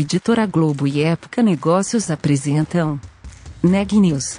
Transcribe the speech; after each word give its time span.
Editora 0.00 0.46
Globo 0.46 0.86
e 0.86 1.02
Época 1.02 1.42
Negócios 1.42 2.08
apresentam 2.08 3.00
Neg 3.60 3.98
News, 3.98 4.38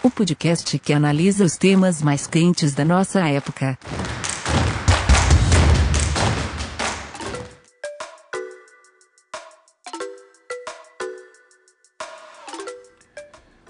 o 0.00 0.08
podcast 0.08 0.78
que 0.78 0.92
analisa 0.92 1.44
os 1.44 1.56
temas 1.56 2.00
mais 2.00 2.28
quentes 2.28 2.72
da 2.72 2.84
nossa 2.84 3.18
época. 3.28 3.76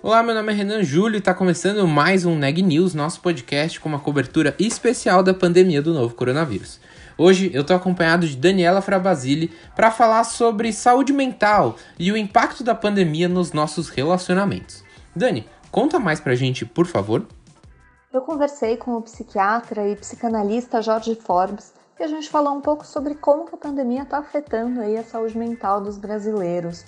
Olá, 0.02 0.22
meu 0.22 0.34
nome 0.34 0.52
é 0.52 0.54
Renan 0.54 0.82
Júlio 0.82 1.16
e 1.16 1.18
está 1.18 1.32
começando 1.32 1.88
mais 1.88 2.26
um 2.26 2.36
Neg 2.36 2.60
News, 2.60 2.92
nosso 2.92 3.22
podcast 3.22 3.80
com 3.80 3.88
uma 3.88 3.98
cobertura 3.98 4.54
especial 4.58 5.22
da 5.22 5.32
pandemia 5.32 5.80
do 5.80 5.94
novo 5.94 6.14
coronavírus. 6.14 6.78
Hoje 7.16 7.50
eu 7.52 7.60
estou 7.60 7.76
acompanhado 7.76 8.26
de 8.26 8.36
Daniela 8.36 8.80
Frabasile 8.80 9.52
para 9.76 9.90
falar 9.90 10.24
sobre 10.24 10.72
saúde 10.72 11.12
mental 11.12 11.76
e 11.98 12.10
o 12.10 12.16
impacto 12.16 12.64
da 12.64 12.74
pandemia 12.74 13.28
nos 13.28 13.52
nossos 13.52 13.88
relacionamentos. 13.90 14.82
Dani, 15.14 15.46
conta 15.70 15.98
mais 15.98 16.20
pra 16.20 16.34
gente, 16.34 16.64
por 16.64 16.86
favor. 16.86 17.26
Eu 18.12 18.22
conversei 18.22 18.76
com 18.76 18.96
o 18.96 19.02
psiquiatra 19.02 19.88
e 19.88 19.96
psicanalista 19.96 20.80
Jorge 20.80 21.14
Forbes 21.14 21.72
e 22.00 22.02
a 22.02 22.06
gente 22.06 22.28
falou 22.28 22.54
um 22.54 22.60
pouco 22.60 22.86
sobre 22.86 23.14
como 23.14 23.48
a 23.52 23.56
pandemia 23.56 24.02
está 24.02 24.18
afetando 24.18 24.80
aí 24.80 24.96
a 24.96 25.04
saúde 25.04 25.36
mental 25.36 25.80
dos 25.80 25.98
brasileiros. 25.98 26.84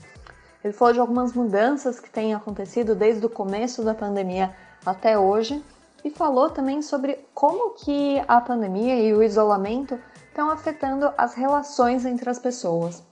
Ele 0.63 0.73
falou 0.73 0.95
de 0.95 1.01
algumas 1.01 1.35
mudanças 1.35 2.01
que 2.01 2.09
têm 2.09 2.35
acontecido 2.35 2.95
desde 2.95 3.25
o 3.25 3.29
começo 3.29 3.83
da 3.85 3.95
pandemia 3.95 4.55
até 4.85 5.19
hoje 5.19 5.63
e 6.03 6.11
falou 6.11 6.51
também 6.51 6.81
sobre 6.83 7.19
como 7.35 7.75
que 7.75 8.23
a 8.27 8.41
pandemia 8.41 8.99
e 9.01 9.13
o 9.15 9.23
isolamento 9.23 9.99
estão 10.35 10.51
afetando 10.51 11.13
as 11.17 11.33
relações 11.33 12.05
entre 12.05 12.29
as 12.29 12.41
pessoas. 12.41 13.05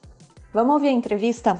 Vamos 0.52 0.74
ouvir 0.74 0.88
a 0.88 0.90
entrevista? 0.90 1.56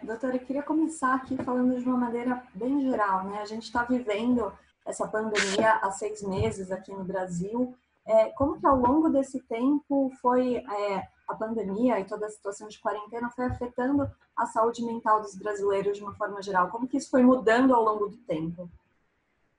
Doutora, 0.00 0.36
eu 0.36 0.38
queria 0.38 0.62
começar 0.62 1.16
aqui 1.16 1.36
falando 1.38 1.76
de 1.76 1.84
uma 1.84 1.96
maneira 1.96 2.40
bem 2.54 2.80
geral, 2.82 3.24
né? 3.24 3.40
A 3.40 3.46
gente 3.46 3.64
está 3.64 3.82
vivendo 3.82 4.52
essa 4.86 5.08
pandemia 5.08 5.72
há 5.82 5.90
seis 5.90 6.22
meses 6.22 6.70
aqui 6.70 6.92
no 6.92 7.02
Brasil. 7.02 7.74
É, 8.06 8.26
como 8.26 8.60
que 8.60 8.64
ao 8.64 8.76
longo 8.76 9.08
desse 9.08 9.40
tempo 9.48 10.12
foi 10.22 10.58
é, 10.58 11.02
a 11.26 11.34
pandemia 11.34 11.98
e 11.98 12.04
toda 12.04 12.26
a 12.26 12.30
situação 12.30 12.68
de 12.68 12.78
quarentena 12.78 13.28
foi 13.28 13.46
afetando 13.46 14.08
a 14.36 14.46
saúde 14.46 14.84
mental 14.84 15.20
dos 15.20 15.34
brasileiros 15.34 15.98
de 15.98 16.04
uma 16.04 16.14
forma 16.14 16.40
geral? 16.40 16.68
Como 16.68 16.86
que 16.86 16.96
isso 16.96 17.10
foi 17.10 17.24
mudando 17.24 17.74
ao 17.74 17.82
longo 17.82 18.06
do 18.06 18.18
tempo? 18.18 18.70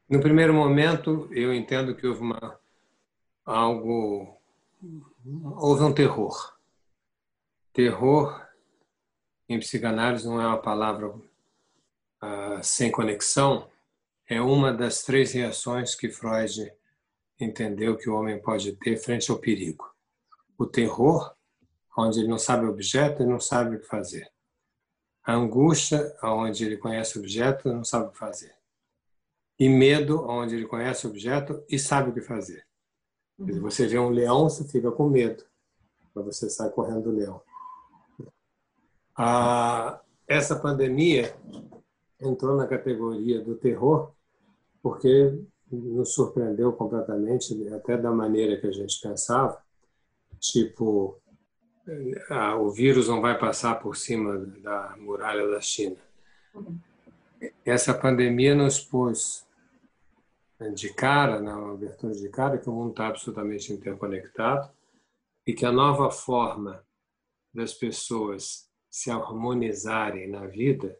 No 0.07 0.21
primeiro 0.21 0.53
momento, 0.53 1.27
eu 1.31 1.53
entendo 1.53 1.93
que 1.93 2.07
houve 2.07 2.21
uma 2.21 2.57
algo. 3.47 4.37
Houve 5.55 5.83
um 5.83 5.93
terror. 5.93 6.57
Terror, 7.73 8.45
em 9.47 9.59
psicanálise, 9.59 10.27
não 10.27 10.41
é 10.41 10.47
uma 10.47 10.61
palavra 10.61 11.07
uh, 11.07 12.61
sem 12.61 12.91
conexão, 12.91 13.69
é 14.27 14.41
uma 14.41 14.73
das 14.73 15.03
três 15.03 15.31
reações 15.31 15.95
que 15.95 16.09
Freud 16.09 16.71
entendeu 17.39 17.97
que 17.97 18.09
o 18.09 18.15
homem 18.15 18.41
pode 18.41 18.75
ter 18.75 18.97
frente 18.97 19.31
ao 19.31 19.39
perigo. 19.39 19.89
O 20.57 20.65
terror, 20.65 21.33
onde 21.97 22.19
ele 22.19 22.27
não 22.27 22.39
sabe 22.39 22.65
o 22.65 22.69
objeto 22.69 23.23
e 23.23 23.25
não 23.25 23.39
sabe 23.39 23.75
o 23.75 23.79
que 23.79 23.85
fazer. 23.85 24.29
A 25.23 25.33
angústia, 25.33 26.15
onde 26.23 26.65
ele 26.65 26.77
conhece 26.77 27.17
o 27.17 27.21
objeto 27.21 27.69
e 27.69 27.73
não 27.73 27.83
sabe 27.83 28.07
o 28.07 28.11
que 28.11 28.17
fazer. 28.17 28.55
E 29.59 29.69
medo, 29.69 30.25
onde 30.27 30.55
ele 30.55 30.67
conhece 30.67 31.05
o 31.05 31.09
objeto 31.09 31.63
e 31.69 31.77
sabe 31.77 32.09
o 32.09 32.13
que 32.13 32.21
fazer. 32.21 32.67
Você 33.37 33.87
vê 33.87 33.99
um 33.99 34.09
leão, 34.09 34.49
você 34.49 34.63
fica 34.63 34.91
com 34.91 35.09
medo, 35.09 35.43
mas 36.13 36.25
você 36.25 36.49
sai 36.49 36.69
correndo 36.69 37.03
do 37.03 37.11
leão. 37.11 37.41
Ah, 39.15 40.01
essa 40.27 40.55
pandemia 40.55 41.35
entrou 42.19 42.55
na 42.55 42.67
categoria 42.67 43.41
do 43.41 43.55
terror 43.55 44.11
porque 44.81 45.39
nos 45.71 46.13
surpreendeu 46.13 46.71
completamente, 46.73 47.67
até 47.69 47.97
da 47.97 48.11
maneira 48.11 48.59
que 48.59 48.67
a 48.67 48.71
gente 48.71 48.99
pensava. 49.01 49.61
Tipo, 50.39 51.19
ah, 52.29 52.55
o 52.57 52.69
vírus 52.69 53.07
não 53.07 53.21
vai 53.21 53.37
passar 53.37 53.75
por 53.75 53.95
cima 53.95 54.37
da 54.37 54.95
muralha 54.97 55.47
da 55.47 55.61
China. 55.61 55.97
Essa 57.65 57.93
pandemia 57.93 58.55
nos 58.55 58.79
pôs 58.79 59.46
de 60.73 60.93
cara, 60.93 61.39
na 61.39 61.71
abertura 61.71 62.13
de 62.13 62.29
cara, 62.29 62.57
que 62.57 62.69
o 62.69 62.73
mundo 62.73 62.91
está 62.91 63.07
absolutamente 63.07 63.71
interconectado 63.71 64.69
e 65.45 65.53
que 65.53 65.65
a 65.65 65.71
nova 65.71 66.09
forma 66.09 66.83
das 67.53 67.73
pessoas 67.73 68.67
se 68.89 69.11
harmonizarem 69.11 70.29
na 70.29 70.47
vida 70.47 70.97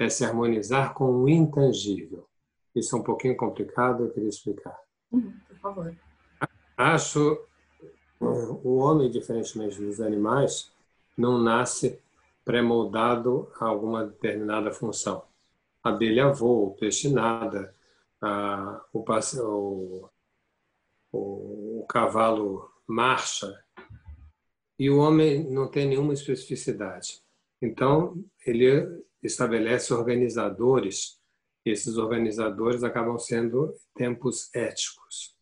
é 0.00 0.08
se 0.08 0.24
harmonizar 0.24 0.94
com 0.94 1.10
o 1.10 1.28
intangível. 1.28 2.26
Isso 2.74 2.96
é 2.96 2.98
um 2.98 3.02
pouquinho 3.02 3.36
complicado, 3.36 4.04
eu 4.04 4.10
queria 4.10 4.28
explicar. 4.28 4.76
Uhum, 5.12 5.32
por 5.46 5.56
favor. 5.58 5.94
Acho 6.76 7.38
o 8.20 8.76
homem, 8.78 9.10
diferentemente 9.10 9.80
dos 9.80 10.00
animais, 10.00 10.72
não 11.16 11.38
nasce 11.38 12.00
pré-moldado 12.44 13.48
a 13.60 13.66
alguma 13.66 14.04
determinada 14.04 14.72
função. 14.72 15.22
A 15.82 15.90
abelha 15.90 16.32
voa, 16.32 16.68
o 16.68 16.74
peixe 16.74 17.08
nada, 17.08 17.74
a, 18.24 18.84
o, 18.92 19.04
o, 19.42 20.10
o, 21.12 21.80
o 21.80 21.86
cavalo 21.86 22.70
marcha 22.86 23.52
e 24.78 24.90
o 24.90 24.98
homem 24.98 25.48
não 25.50 25.70
tem 25.70 25.86
nenhuma 25.86 26.14
especificidade. 26.14 27.22
Então, 27.62 28.22
ele 28.44 29.04
estabelece 29.22 29.92
organizadores, 29.94 31.20
e 31.64 31.70
esses 31.70 31.96
organizadores 31.96 32.82
acabam 32.82 33.18
sendo 33.18 33.74
tempos 33.94 34.52
éticos. 34.54 35.34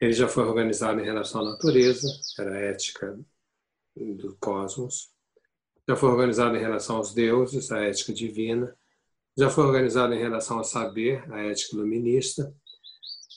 Ele 0.00 0.12
já 0.12 0.28
foi 0.28 0.44
organizado 0.44 1.00
em 1.00 1.04
relação 1.04 1.40
à 1.40 1.52
natureza, 1.52 2.08
era 2.38 2.54
a 2.54 2.60
ética 2.60 3.18
do 3.96 4.36
cosmos. 4.36 5.12
Já 5.88 5.96
foi 5.96 6.08
organizado 6.08 6.56
em 6.56 6.60
relação 6.60 6.96
aos 6.96 7.12
deuses, 7.12 7.70
a 7.72 7.80
ética 7.80 8.12
divina 8.12 8.74
já 9.36 9.50
foi 9.50 9.64
organizado 9.64 10.14
em 10.14 10.18
relação 10.18 10.58
ao 10.58 10.64
saber, 10.64 11.30
a 11.32 11.42
ética 11.42 11.76
iluminista, 11.76 12.54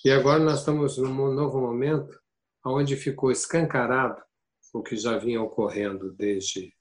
e 0.06 0.12
agora 0.12 0.40
nós 0.40 0.60
estamos 0.60 0.98
num 0.98 1.34
novo 1.34 1.60
momento 1.60 2.20
onde 2.64 2.96
ficou 2.96 3.32
escancarado 3.32 4.22
o 4.74 4.84
que 4.84 4.96
já 4.96 5.18
vinha 5.18 5.42
ocorrendo 5.42 6.12
desde 6.12 6.74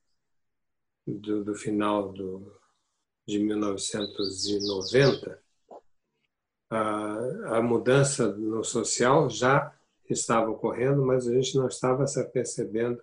do, 1.06 1.44
do 1.44 1.54
final 1.54 2.12
do, 2.12 2.52
de 3.26 3.38
1990, 3.38 5.42
a, 6.70 7.58
a 7.58 7.62
mudança 7.62 8.36
no 8.36 8.62
social 8.64 9.30
já 9.30 9.74
estava 10.10 10.50
ocorrendo, 10.50 11.04
mas 11.04 11.26
a 11.26 11.32
gente 11.32 11.56
não 11.56 11.68
estava 11.68 12.06
se 12.06 12.20
apercebendo 12.20 13.02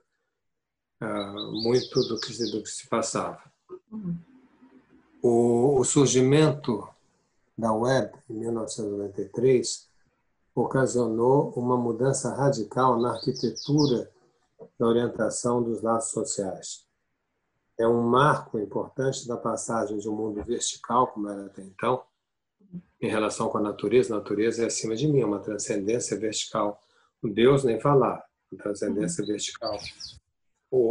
uh, 1.01 1.51
muito 1.51 2.01
do 2.07 2.19
que, 2.19 2.51
do 2.51 2.61
que 2.61 2.69
se 2.69 2.87
passava. 2.87 3.41
Uhum. 3.91 4.32
O, 5.23 5.79
o 5.79 5.85
surgimento 5.85 6.85
da 7.57 7.71
web 7.71 8.11
em 8.29 8.33
1993 8.33 9.87
ocasionou 10.53 11.51
uma 11.51 11.77
mudança 11.77 12.35
radical 12.35 12.99
na 12.99 13.13
arquitetura 13.13 14.11
da 14.77 14.85
orientação 14.85 15.63
dos 15.63 15.81
laços 15.81 16.11
sociais. 16.11 16.85
É 17.79 17.87
um 17.87 18.01
marco 18.01 18.59
importante 18.59 19.25
da 19.25 19.37
passagem 19.37 19.97
de 19.97 20.09
um 20.09 20.13
mundo 20.13 20.43
vertical, 20.43 21.07
como 21.07 21.29
era 21.29 21.45
até 21.45 21.61
então, 21.61 22.03
em 23.01 23.09
relação 23.09 23.47
com 23.47 23.59
a 23.59 23.61
natureza. 23.61 24.13
A 24.13 24.17
natureza 24.17 24.63
é 24.63 24.65
acima 24.65 24.93
de 24.93 25.07
mim, 25.07 25.23
uma 25.23 25.39
transcendência 25.39 26.19
vertical. 26.19 26.81
O 27.21 27.29
Deus 27.29 27.63
nem 27.63 27.79
falar, 27.79 28.21
uma 28.51 28.61
transcendência 28.61 29.25
vertical. 29.25 29.79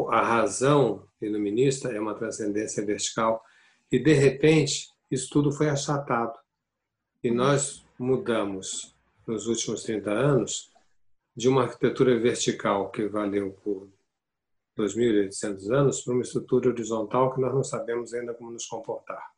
a 0.08 0.22
razão 0.22 1.06
iluminista 1.20 1.90
é 1.90 2.00
uma 2.00 2.14
transcendência 2.14 2.82
vertical 2.82 3.44
e, 3.92 3.98
de 3.98 4.14
repente, 4.14 4.88
isso 5.10 5.28
tudo 5.30 5.52
foi 5.52 5.68
achatado. 5.68 6.32
E 7.22 7.30
nós 7.30 7.84
mudamos, 7.98 8.96
nos 9.26 9.46
últimos 9.46 9.82
30 9.82 10.10
anos, 10.10 10.72
de 11.36 11.46
uma 11.48 11.64
arquitetura 11.64 12.18
vertical 12.18 12.90
que 12.90 13.06
valeu 13.06 13.52
por 13.62 13.90
2.800 14.78 15.70
anos 15.70 16.00
para 16.00 16.14
uma 16.14 16.22
estrutura 16.22 16.70
horizontal 16.70 17.34
que 17.34 17.40
nós 17.40 17.54
não 17.54 17.62
sabemos 17.62 18.14
ainda 18.14 18.32
como 18.32 18.50
nos 18.50 18.66
comportar. 18.66 19.30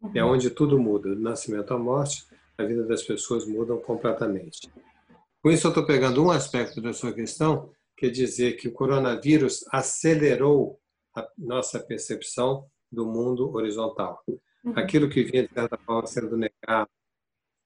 Uhum. 0.00 0.12
É 0.14 0.24
onde 0.24 0.50
tudo 0.50 0.78
muda, 0.78 1.14
do 1.14 1.20
nascimento 1.20 1.74
à 1.74 1.78
morte, 1.78 2.26
a 2.56 2.64
vida 2.64 2.84
das 2.84 3.02
pessoas 3.02 3.46
muda 3.46 3.76
completamente. 3.76 4.70
Com 5.42 5.50
isso, 5.50 5.66
eu 5.66 5.70
estou 5.70 5.84
pegando 5.84 6.24
um 6.24 6.30
aspecto 6.30 6.80
da 6.80 6.94
sua 6.94 7.12
questão, 7.12 7.70
que 7.96 8.06
é 8.06 8.10
dizer 8.10 8.54
que 8.54 8.68
o 8.68 8.72
coronavírus 8.72 9.64
acelerou 9.70 10.80
a 11.14 11.28
nossa 11.36 11.78
percepção 11.78 12.66
do 12.90 13.06
mundo 13.06 13.54
horizontal. 13.54 14.22
Uhum. 14.64 14.72
Aquilo 14.76 15.08
que 15.08 15.24
vinha, 15.24 15.46
de 15.46 15.52
certa 15.52 15.76
forma, 15.78 16.06
sendo 16.06 16.36
negado, 16.36 16.90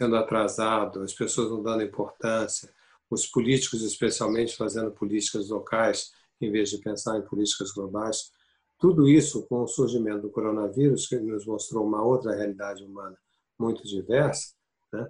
sendo 0.00 0.16
atrasado, 0.16 1.02
as 1.02 1.12
pessoas 1.12 1.50
não 1.50 1.62
dando 1.62 1.82
importância, 1.82 2.68
os 3.10 3.26
políticos, 3.26 3.82
especialmente, 3.82 4.56
fazendo 4.56 4.90
políticas 4.90 5.48
locais 5.48 6.12
em 6.40 6.50
vez 6.50 6.70
de 6.70 6.78
pensar 6.78 7.18
em 7.18 7.22
políticas 7.22 7.70
globais. 7.72 8.30
Tudo 8.78 9.08
isso 9.08 9.46
com 9.46 9.62
o 9.62 9.68
surgimento 9.68 10.22
do 10.22 10.30
coronavírus, 10.30 11.06
que 11.06 11.16
nos 11.16 11.46
mostrou 11.46 11.86
uma 11.86 12.02
outra 12.02 12.34
realidade 12.34 12.82
humana 12.84 13.16
muito 13.58 13.84
diversa, 13.84 14.54
né? 14.92 15.08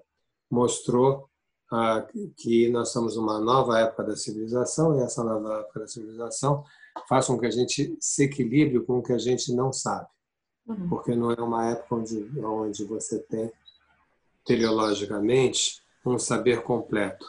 mostrou 0.50 1.30
ah, 1.70 2.06
que 2.36 2.68
nós 2.68 2.88
estamos 2.88 3.16
numa 3.16 3.40
nova 3.40 3.78
época 3.80 4.04
da 4.04 4.16
civilização 4.16 4.98
e 4.98 5.02
essa 5.02 5.24
nova 5.24 5.60
época 5.60 5.80
da 5.80 5.86
civilização 5.86 6.62
faz 7.08 7.26
com 7.26 7.38
que 7.38 7.46
a 7.46 7.50
gente 7.50 7.96
se 8.00 8.24
equilibre 8.24 8.80
com 8.84 8.98
o 8.98 9.02
que 9.02 9.12
a 9.12 9.18
gente 9.18 9.52
não 9.52 9.72
sabe. 9.72 10.06
Uhum. 10.66 10.88
Porque 10.88 11.14
não 11.14 11.32
é 11.32 11.40
uma 11.40 11.70
época 11.70 11.96
onde, 11.96 12.30
onde 12.38 12.84
você 12.84 13.18
tem, 13.18 13.50
teleologicamente, 14.44 15.82
um 16.04 16.18
saber 16.18 16.62
completo. 16.62 17.26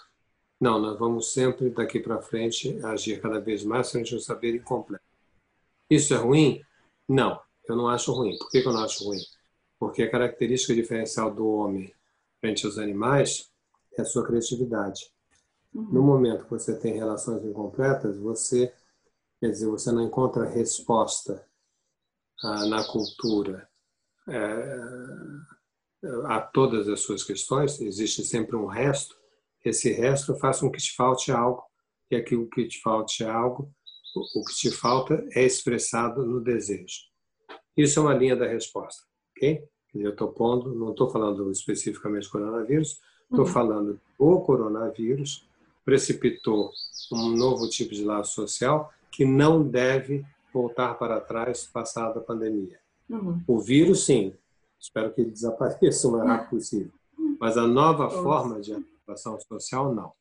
Não, 0.59 0.79
nós 0.79 0.97
vamos 0.97 1.33
sempre, 1.33 1.69
daqui 1.69 1.99
para 1.99 2.21
frente, 2.21 2.79
agir 2.85 3.21
cada 3.21 3.39
vez 3.39 3.63
mais 3.63 3.91
frente 3.91 4.13
ao 4.13 4.19
saber 4.19 4.55
incompleto. 4.55 5.03
Isso 5.89 6.13
é 6.13 6.17
ruim? 6.17 6.63
Não, 7.07 7.39
eu 7.67 7.75
não 7.75 7.89
acho 7.89 8.13
ruim. 8.13 8.37
Por 8.37 8.49
que 8.49 8.59
eu 8.59 8.73
não 8.73 8.83
acho 8.83 9.03
ruim? 9.03 9.19
Porque 9.77 10.03
a 10.03 10.09
característica 10.09 10.73
diferencial 10.73 11.33
do 11.33 11.47
homem 11.47 11.93
frente 12.39 12.65
aos 12.65 12.77
animais 12.77 13.51
é 13.97 14.01
a 14.01 14.05
sua 14.05 14.25
criatividade. 14.25 15.11
Uhum. 15.73 15.83
No 15.91 16.01
momento 16.01 16.45
que 16.45 16.51
você 16.51 16.77
tem 16.77 16.93
relações 16.93 17.43
incompletas, 17.43 18.17
você, 18.17 18.73
quer 19.43 19.49
dizer, 19.49 19.67
você 19.67 19.91
não 19.91 20.05
encontra 20.05 20.49
resposta 20.49 21.45
ah, 22.41 22.65
na 22.65 22.81
cultura 22.81 23.67
é, 24.29 24.79
a 26.27 26.39
todas 26.39 26.87
as 26.87 27.01
suas 27.01 27.25
questões, 27.25 27.81
existe 27.81 28.23
sempre 28.23 28.55
um 28.55 28.67
resto. 28.67 29.17
Esse 29.65 29.91
resto 29.91 30.33
faz 30.35 30.61
com 30.61 30.71
que 30.71 30.77
te 30.77 30.95
falte 30.95 31.29
algo, 31.29 31.61
e 32.09 32.15
aquilo 32.15 32.49
que 32.49 32.65
te 32.69 32.79
falte 32.79 33.25
algo, 33.25 33.69
o 34.15 34.45
que 34.45 34.55
te 34.55 34.71
falta 34.71 35.21
é 35.35 35.43
expressado 35.43 36.25
no 36.25 36.39
desejo. 36.39 37.01
Isso 37.75 37.99
é 37.99 38.01
uma 38.01 38.13
linha 38.13 38.37
da 38.37 38.47
resposta, 38.47 39.03
ok? 39.35 39.61
Eu 39.93 40.11
estou 40.11 40.31
pondo, 40.31 40.73
não 40.73 40.91
estou 40.91 41.09
falando 41.09 41.51
especificamente 41.51 42.27
do 42.27 42.31
coronavírus, 42.31 43.01
estou 43.23 43.39
uhum. 43.39 43.51
falando 43.51 44.01
o 44.17 44.39
coronavírus 44.39 45.45
precipitou 45.83 46.71
um 47.11 47.31
novo 47.31 47.67
tipo 47.67 47.93
de 47.93 48.05
laço 48.05 48.35
social 48.35 48.89
que 49.13 49.23
não 49.23 49.63
deve 49.63 50.25
voltar 50.51 50.95
para 50.95 51.21
trás 51.21 51.65
passada 51.65 52.19
a 52.19 52.23
pandemia. 52.23 52.79
Uhum. 53.09 53.41
O 53.47 53.59
vírus, 53.59 54.05
sim, 54.05 54.35
espero 54.79 55.13
que 55.13 55.21
ele 55.21 55.31
desapareça 55.31 56.07
o 56.07 56.11
mais 56.13 56.27
rápido 56.27 56.49
possível, 56.49 56.91
mas 57.39 57.57
a 57.57 57.67
nova 57.67 58.05
uhum. 58.05 58.23
forma 58.23 58.59
de 58.59 58.73
atuação 58.73 59.39
social, 59.39 59.93
não. 59.93 60.11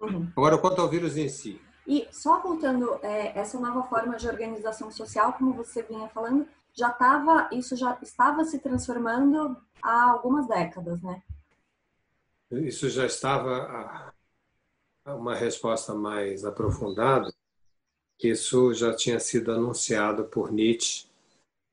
Uhum. 0.00 0.28
Agora, 0.36 0.58
quanto 0.58 0.80
ao 0.80 0.88
vírus 0.88 1.16
em 1.16 1.28
si. 1.28 1.60
E 1.86 2.06
só 2.10 2.40
voltando, 2.40 2.98
é, 3.02 3.38
essa 3.38 3.58
nova 3.58 3.82
forma 3.84 4.16
de 4.16 4.28
organização 4.28 4.90
social, 4.90 5.32
como 5.34 5.52
você 5.54 5.82
vinha 5.82 6.08
falando, 6.08 6.46
já 6.74 6.90
estava, 6.90 7.48
isso 7.52 7.76
já 7.76 7.96
estava 8.02 8.44
se 8.44 8.58
transformando 8.58 9.56
há 9.82 10.10
algumas 10.10 10.46
décadas, 10.46 11.00
né? 11.02 11.22
Isso 12.50 12.88
já 12.90 13.06
estava 13.06 14.12
uma 15.06 15.34
resposta 15.34 15.94
mais 15.94 16.44
aprofundada. 16.44 17.32
Isso 18.22 18.72
já 18.72 18.94
tinha 18.94 19.18
sido 19.20 19.52
anunciado 19.52 20.24
por 20.24 20.52
Nietzsche 20.52 21.06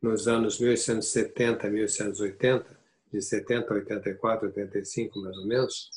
nos 0.02 0.28
anos 0.28 0.60
1870 0.60 1.70
1880, 1.70 2.80
de 3.12 3.22
70 3.22 3.74
a 3.74 3.76
84, 3.78 4.48
85 4.48 5.20
mais 5.20 5.38
ou 5.38 5.46
menos. 5.46 5.90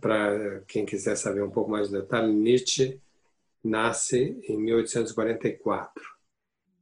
Para 0.00 0.60
quem 0.68 0.84
quiser 0.84 1.16
saber 1.16 1.42
um 1.42 1.50
pouco 1.50 1.70
mais 1.70 1.88
de 1.88 1.98
detalhe, 2.00 2.32
Nietzsche 2.32 3.00
nasce 3.62 4.38
em 4.48 4.56
1844 4.58 6.18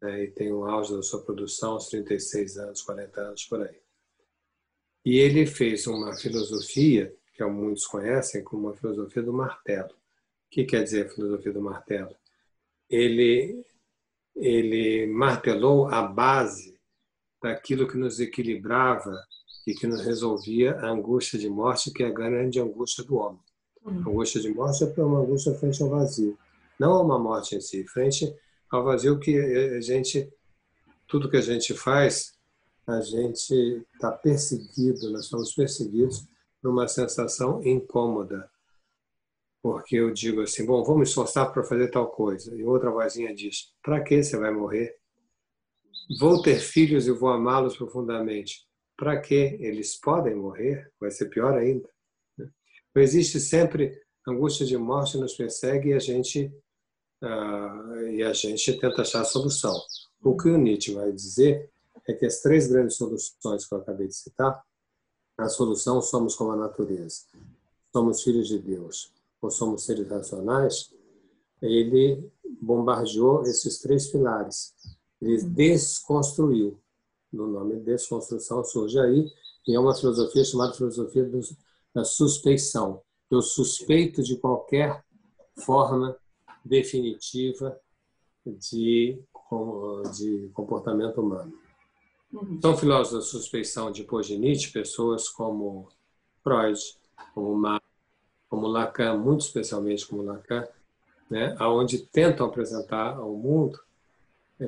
né, 0.00 0.24
e 0.24 0.30
tem 0.30 0.52
o 0.52 0.64
auge 0.64 0.94
da 0.94 1.02
sua 1.02 1.22
produção 1.22 1.72
aos 1.72 1.88
36 1.88 2.58
anos, 2.58 2.82
40 2.82 3.20
anos 3.20 3.44
por 3.44 3.62
aí. 3.62 3.80
E 5.04 5.18
ele 5.18 5.46
fez 5.46 5.86
uma 5.86 6.16
filosofia, 6.16 7.14
que 7.32 7.44
muitos 7.44 7.86
conhecem 7.86 8.42
como 8.42 8.68
a 8.68 8.76
filosofia 8.76 9.22
do 9.22 9.32
martelo. 9.32 9.90
O 9.90 10.50
que 10.50 10.64
quer 10.64 10.82
dizer 10.82 11.06
a 11.06 11.08
filosofia 11.08 11.52
do 11.52 11.60
martelo? 11.60 12.14
Ele, 12.88 13.64
ele 14.34 15.06
martelou 15.06 15.88
a 15.88 16.02
base 16.02 16.78
daquilo 17.42 17.88
que 17.88 17.96
nos 17.96 18.20
equilibrava 18.20 19.14
e 19.66 19.74
que 19.74 19.86
nos 19.86 20.00
resolvia 20.00 20.76
a 20.76 20.90
angústia 20.90 21.38
de 21.38 21.48
morte, 21.48 21.90
que 21.90 22.02
é 22.02 22.06
a 22.06 22.12
grande 22.12 22.60
angústia 22.60 23.04
do 23.04 23.16
homem. 23.16 23.40
A 23.84 23.90
angústia 23.90 24.40
de 24.40 24.48
morte 24.48 24.84
é 24.84 25.02
uma 25.02 25.20
angústia 25.20 25.54
frente 25.54 25.82
ao 25.82 25.88
vazio, 25.88 26.38
não 26.78 26.92
a 26.92 27.02
uma 27.02 27.18
morte 27.18 27.56
em 27.56 27.60
si, 27.60 27.84
frente 27.84 28.32
ao 28.70 28.84
vazio 28.84 29.18
que 29.18 29.36
a 29.38 29.80
gente, 29.80 30.32
tudo 31.06 31.30
que 31.30 31.36
a 31.36 31.42
gente 31.42 31.74
faz, 31.74 32.34
a 32.86 33.00
gente 33.00 33.84
está 33.94 34.12
perseguido, 34.12 35.10
nós 35.10 35.26
somos 35.26 35.54
perseguidos 35.54 36.26
por 36.62 36.70
uma 36.70 36.86
sensação 36.86 37.62
incômoda. 37.64 38.48
Porque 39.66 39.96
eu 39.96 40.12
digo 40.12 40.42
assim, 40.42 40.64
bom, 40.64 40.84
vamos 40.84 40.96
me 40.98 41.02
esforçar 41.02 41.52
para 41.52 41.64
fazer 41.64 41.90
tal 41.90 42.06
coisa. 42.06 42.54
E 42.54 42.62
outra 42.62 42.88
vozinha 42.88 43.34
diz, 43.34 43.72
para 43.82 44.00
que 44.00 44.22
você 44.22 44.36
vai 44.36 44.52
morrer? 44.52 44.96
Vou 46.20 46.40
ter 46.40 46.60
filhos 46.60 47.08
e 47.08 47.10
vou 47.10 47.30
amá-los 47.30 47.76
profundamente. 47.76 48.64
Para 48.96 49.20
que 49.20 49.34
eles 49.34 49.96
podem 49.96 50.36
morrer? 50.36 50.88
Vai 51.00 51.10
ser 51.10 51.28
pior 51.30 51.58
ainda. 51.58 51.88
Então, 52.38 53.02
existe 53.02 53.40
sempre 53.40 54.00
angústia 54.24 54.64
de 54.64 54.78
morte 54.78 55.18
nos 55.18 55.34
persegue 55.34 55.88
e 55.88 55.94
a 55.94 55.98
gente 55.98 56.46
uh, 57.24 58.06
e 58.12 58.22
a 58.22 58.32
gente 58.32 58.78
tenta 58.78 59.02
achar 59.02 59.22
a 59.22 59.24
solução. 59.24 59.76
O 60.22 60.36
que 60.36 60.48
o 60.48 60.56
Nietzsche 60.56 60.94
vai 60.94 61.10
dizer 61.10 61.68
é 62.06 62.12
que 62.12 62.24
as 62.24 62.40
três 62.40 62.68
grandes 62.68 62.96
soluções 62.96 63.66
que 63.66 63.74
eu 63.74 63.78
acabei 63.78 64.06
de 64.06 64.14
citar, 64.14 64.62
a 65.36 65.48
solução 65.48 66.00
somos 66.00 66.36
como 66.36 66.52
a 66.52 66.56
natureza, 66.56 67.22
somos 67.92 68.22
filhos 68.22 68.46
de 68.46 68.60
Deus 68.60 69.15
ou 69.40 69.50
somos 69.50 69.84
seres 69.84 70.08
racionais, 70.08 70.92
ele 71.60 72.30
bombardeou 72.60 73.42
esses 73.42 73.78
três 73.78 74.08
pilares. 74.08 74.74
Ele 75.20 75.42
desconstruiu. 75.42 76.78
No 77.32 77.46
nome 77.46 77.76
desconstrução 77.80 78.64
surge 78.64 78.98
aí, 78.98 79.26
e 79.66 79.74
é 79.74 79.80
uma 79.80 79.94
filosofia 79.94 80.44
chamada 80.44 80.74
filosofia 80.74 81.28
da 81.94 82.04
suspeição. 82.04 83.02
Eu 83.30 83.42
suspeito 83.42 84.22
de 84.22 84.36
qualquer 84.36 85.04
forma 85.58 86.16
definitiva 86.64 87.78
de, 88.46 89.18
de 90.16 90.50
comportamento 90.52 91.20
humano. 91.20 91.52
Uhum. 92.32 92.60
São 92.60 92.76
filósofos 92.76 93.18
da 93.18 93.30
suspeição 93.30 93.90
depois 93.90 94.26
de 94.26 94.38
Nietzsche, 94.38 94.72
pessoas 94.72 95.28
como 95.28 95.88
Freud, 96.42 96.78
como 97.34 97.54
Marx, 97.54 97.85
como 98.48 98.66
Lacan, 98.66 99.16
muito 99.16 99.40
especialmente 99.40 100.06
como 100.06 100.22
Lacan, 100.22 100.66
né, 101.30 101.56
aonde 101.58 101.98
tentam 101.98 102.46
apresentar 102.46 103.16
ao 103.16 103.34
mundo 103.34 103.78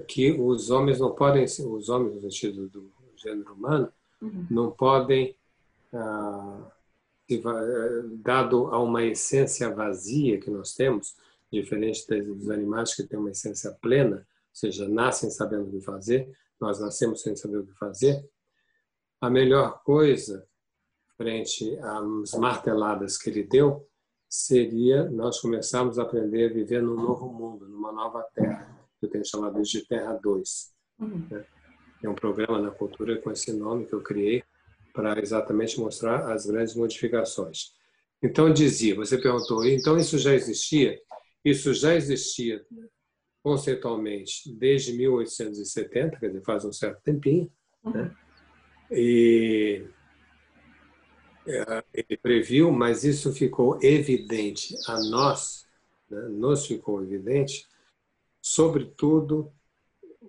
que 0.06 0.32
os 0.32 0.70
homens 0.70 0.98
não 0.98 1.14
podem, 1.14 1.44
os 1.44 1.88
homens 1.88 2.14
no 2.14 2.20
sentido 2.20 2.68
do 2.68 2.90
gênero 3.16 3.54
humano, 3.54 3.92
uhum. 4.20 4.46
não 4.50 4.70
podem, 4.70 5.34
ah, 5.92 6.70
dado 8.22 8.66
a 8.68 8.80
uma 8.80 9.04
essência 9.04 9.72
vazia 9.74 10.40
que 10.40 10.50
nós 10.50 10.74
temos, 10.74 11.16
diferente 11.50 12.06
dos 12.22 12.50
animais 12.50 12.94
que 12.94 13.02
têm 13.02 13.18
uma 13.18 13.30
essência 13.30 13.70
plena, 13.80 14.16
ou 14.16 14.22
seja, 14.52 14.88
nascem 14.88 15.30
sabendo 15.30 15.68
o 15.68 15.70
que 15.70 15.80
fazer, 15.80 16.28
nós 16.60 16.80
nascemos 16.80 17.22
sem 17.22 17.36
saber 17.36 17.58
o 17.58 17.66
que 17.66 17.72
fazer. 17.74 18.28
A 19.20 19.30
melhor 19.30 19.82
coisa, 19.82 20.46
frente 21.18 21.76
às 21.80 22.32
marteladas 22.38 23.18
que 23.18 23.28
ele 23.28 23.42
deu, 23.42 23.86
seria 24.28 25.10
nós 25.10 25.40
começarmos 25.40 25.98
a 25.98 26.02
aprender 26.02 26.50
a 26.50 26.54
viver 26.54 26.80
num 26.80 26.94
novo 26.94 27.30
mundo, 27.32 27.68
numa 27.68 27.92
nova 27.92 28.22
terra. 28.34 28.78
Eu 29.02 29.10
tenho 29.10 29.26
chamado 29.26 29.60
de 29.60 29.86
Terra 29.86 30.14
2. 30.14 30.72
Uhum. 31.00 31.26
Né? 31.30 31.44
É 32.02 32.08
um 32.08 32.14
programa 32.14 32.60
na 32.60 32.70
cultura 32.70 33.20
com 33.20 33.30
esse 33.30 33.52
nome 33.52 33.86
que 33.86 33.94
eu 33.94 34.02
criei 34.02 34.44
para 34.92 35.20
exatamente 35.20 35.78
mostrar 35.78 36.32
as 36.32 36.46
grandes 36.46 36.74
modificações. 36.74 37.72
Então 38.22 38.52
dizia, 38.52 38.94
você 38.94 39.18
perguntou, 39.18 39.64
então 39.64 39.96
isso 39.96 40.18
já 40.18 40.34
existia? 40.34 40.98
Isso 41.44 41.72
já 41.72 41.94
existia 41.94 42.64
conceitualmente 43.42 44.52
desde 44.56 44.92
1870, 44.92 46.18
quer 46.18 46.26
dizer, 46.28 46.42
faz 46.44 46.64
um 46.64 46.72
certo 46.72 47.00
tempinho, 47.02 47.50
uhum. 47.84 47.92
né? 47.92 48.16
e 48.90 49.84
é, 49.84 49.97
ele 51.94 52.16
previu, 52.16 52.70
mas 52.70 53.04
isso 53.04 53.32
ficou 53.32 53.78
evidente 53.82 54.76
a 54.86 55.00
nós, 55.04 55.66
né? 56.10 56.20
nos 56.28 56.66
ficou 56.66 57.02
evidente, 57.02 57.66
sobretudo 58.40 59.50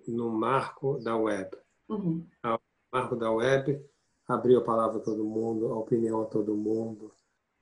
no 0.06 0.30
marco 0.30 0.98
da 0.98 1.16
web. 1.16 1.50
Uhum. 1.88 2.26
O 2.44 2.58
marco 2.92 3.16
da 3.16 3.30
web 3.30 3.84
abriu 4.26 4.58
a 4.58 4.64
palavra 4.64 4.98
a 4.98 5.02
todo 5.02 5.24
mundo, 5.24 5.72
a 5.72 5.78
opinião 5.78 6.22
a 6.22 6.26
todo 6.26 6.56
mundo, 6.56 7.12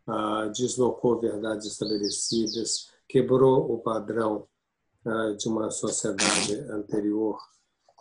uh, 0.06 0.50
deslocou 0.52 1.18
verdades 1.18 1.66
estabelecidas, 1.66 2.92
quebrou 3.08 3.72
o 3.72 3.78
padrão 3.78 4.46
uh, 5.04 5.34
de 5.36 5.48
uma 5.48 5.70
sociedade 5.70 6.54
anterior 6.70 7.38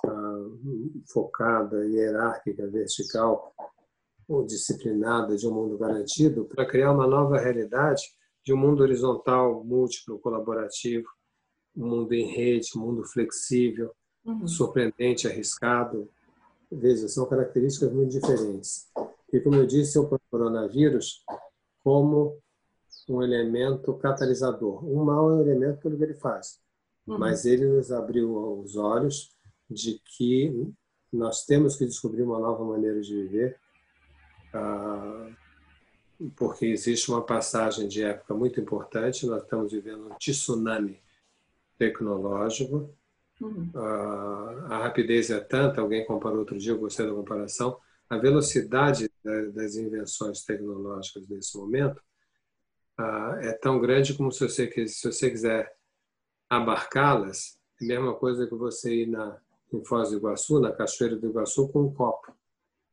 uh, 0.06 1.02
focada, 1.08 1.86
hierárquica, 1.86 2.68
vertical 2.68 3.54
ou 4.28 4.46
disciplinada 4.46 5.36
de 5.36 5.48
um 5.48 5.54
mundo 5.54 5.78
garantido 5.78 6.46
para 6.46 6.66
criar 6.66 6.92
uma 6.92 7.08
nova 7.08 7.40
realidade 7.40 8.04
de 8.44 8.54
um 8.54 8.58
mundo 8.58 8.82
horizontal, 8.82 9.64
múltiplo, 9.64 10.20
colaborativo, 10.20 11.08
um 11.76 11.88
mundo 11.88 12.14
em 12.14 12.26
rede, 12.26 12.70
um 12.76 12.82
mundo 12.82 13.04
flexível, 13.04 13.92
uhum. 14.26 14.48
surpreendente, 14.48 15.28
arriscado. 15.28 16.10
Veja, 16.72 17.08
são 17.08 17.26
características 17.26 17.92
muito 17.94 18.12
diferentes. 18.12 18.90
E, 19.32 19.40
como 19.40 19.56
eu 19.56 19.66
disse, 19.66 19.98
o 20.00 20.10
coronavírus 20.30 21.24
como 21.84 22.38
um 23.10 23.22
elemento 23.24 23.94
catalisador. 23.94 24.84
Um 24.86 25.04
mau 25.04 25.32
é 25.32 25.36
um 25.36 25.42
elemento 25.42 25.82
pelo 25.82 25.98
que 25.98 26.04
ele 26.04 26.14
faz, 26.14 26.60
uhum. 27.06 27.18
mas 27.18 27.46
ele 27.46 27.66
nos 27.66 27.92
abriu 27.92 28.60
os 28.60 28.76
olhos 28.76 29.32
de 29.70 30.02
que 30.18 30.74
nós 31.12 31.46
temos 31.46 31.76
que 31.76 31.86
descobrir 31.86 32.24
uma 32.24 32.40
nova 32.40 32.64
maneira 32.66 33.00
de 33.02 33.14
viver, 33.14 33.60
porque 36.36 36.66
existe 36.66 37.10
uma 37.10 37.26
passagem 37.26 37.88
de 37.88 38.04
época 38.04 38.34
muito 38.34 38.60
importante. 38.60 39.26
Nós 39.26 39.44
estamos 39.44 39.72
vivendo 39.72 40.08
um 40.08 40.16
tsunami 40.18 41.02
tecnológico. 41.78 42.94
Uhum. 43.40 43.70
Ah, 43.76 44.68
a 44.72 44.78
rapidez 44.80 45.30
é 45.30 45.40
tanta, 45.40 45.82
alguém 45.82 46.06
comparou 46.06 46.40
outro 46.40 46.58
dia, 46.58 46.72
eu 46.72 46.80
gostei 46.80 47.06
da 47.06 47.14
comparação, 47.14 47.80
a 48.10 48.18
velocidade 48.18 49.12
das 49.54 49.76
invenções 49.76 50.44
tecnológicas 50.44 51.28
nesse 51.28 51.56
momento 51.56 52.02
ah, 52.98 53.38
é 53.42 53.54
tão 53.54 53.80
grande 53.80 54.16
como 54.16 54.32
se 54.32 54.40
você, 54.48 54.88
se 54.88 55.12
você 55.12 55.30
quiser 55.30 55.72
abarcá-las, 56.50 57.60
é 57.80 57.86
a 57.86 57.88
mesma 57.88 58.16
coisa 58.16 58.48
que 58.48 58.56
você 58.56 59.04
ir 59.04 59.08
na, 59.08 59.40
em 59.72 59.84
Foz 59.86 60.10
do 60.10 60.18
Iguaçu, 60.18 60.60
na 60.60 60.72
Cachoeira 60.72 61.16
do 61.16 61.28
Iguaçu, 61.28 61.68
com 61.70 61.84
um 61.84 61.94
copo. 61.94 62.36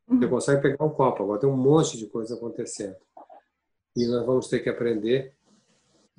Você 0.06 0.24
uhum. 0.24 0.30
consegue 0.30 0.62
pegar 0.62 0.84
um 0.84 0.90
copo, 0.90 1.22
agora 1.22 1.40
tem 1.40 1.48
um 1.48 1.56
monte 1.56 1.96
de 1.96 2.06
coisa 2.06 2.34
acontecendo. 2.34 2.96
E 3.96 4.06
nós 4.06 4.26
vamos 4.26 4.48
ter 4.48 4.60
que 4.60 4.68
aprender 4.68 5.34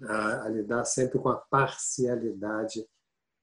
a, 0.04 0.46
a 0.46 0.50
lidar 0.50 0.84
sempre 0.86 1.20
com 1.20 1.30
a 1.30 1.36
parcialidade 1.36 2.86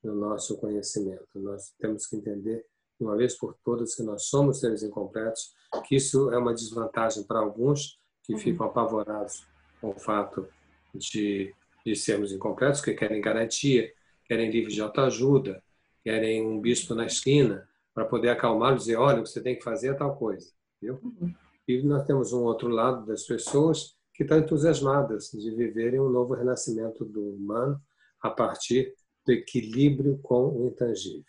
no 0.03 0.15
nosso 0.15 0.59
conhecimento. 0.59 1.27
Nós 1.37 1.73
temos 1.79 2.07
que 2.07 2.17
entender, 2.17 2.67
de 2.99 3.07
uma 3.07 3.17
vez 3.17 3.37
por 3.37 3.57
todas, 3.65 3.95
que 3.95 4.03
nós 4.03 4.25
somos 4.25 4.59
seres 4.59 4.83
incompletos, 4.83 5.55
que 5.87 5.95
isso 5.97 6.33
é 6.33 6.39
uma 6.39 6.55
desvantagem 6.55 7.23
para 7.25 7.39
alguns 7.39 7.99
que 8.25 8.35
uhum. 8.35 8.39
ficam 8.39 8.67
apavorados 8.67 9.47
com 9.81 9.91
o 9.91 9.99
fato 9.99 10.49
de, 10.93 11.55
de 11.87 11.95
sermos 11.95 12.33
incompletos, 12.33 12.81
que 12.81 12.95
querem 12.95 13.21
garantia, 13.21 13.93
querem 14.27 14.51
livre 14.51 14.73
de 14.73 14.81
autoajuda, 14.81 15.63
querem 16.03 16.45
um 16.45 16.61
bispo 16.61 16.95
na 16.95 17.07
esquina 17.07 17.69
para 17.95 18.05
poder 18.05 18.31
acalmar 18.31 18.73
e 18.73 18.77
dizer, 18.77 18.97
olha, 18.97 19.21
o 19.21 19.23
que 19.23 19.29
você 19.29 19.43
tem 19.43 19.57
que 19.57 19.65
fazer 19.65 19.89
é 19.89 19.95
tal 19.95 20.17
coisa. 20.17 20.51
Viu? 20.81 20.99
Uhum. 21.03 21.35
E 21.69 21.83
nós 21.83 22.05
temos 22.07 22.33
um 22.33 22.43
outro 22.43 22.69
lado 22.69 23.07
das 23.07 23.25
pessoas 23.25 23.97
que 24.15 24.23
estão 24.23 24.39
entusiasmadas 24.39 25.31
de 25.31 25.51
viverem 25.55 26.01
um 26.01 26.09
novo 26.09 26.35
renascimento 26.35 27.05
do 27.05 27.35
humano 27.35 27.81
a 28.21 28.31
partir 28.31 28.95
do 29.25 29.33
equilíbrio 29.33 30.19
com 30.19 30.49
o 30.49 30.69
intangível. 30.69 31.25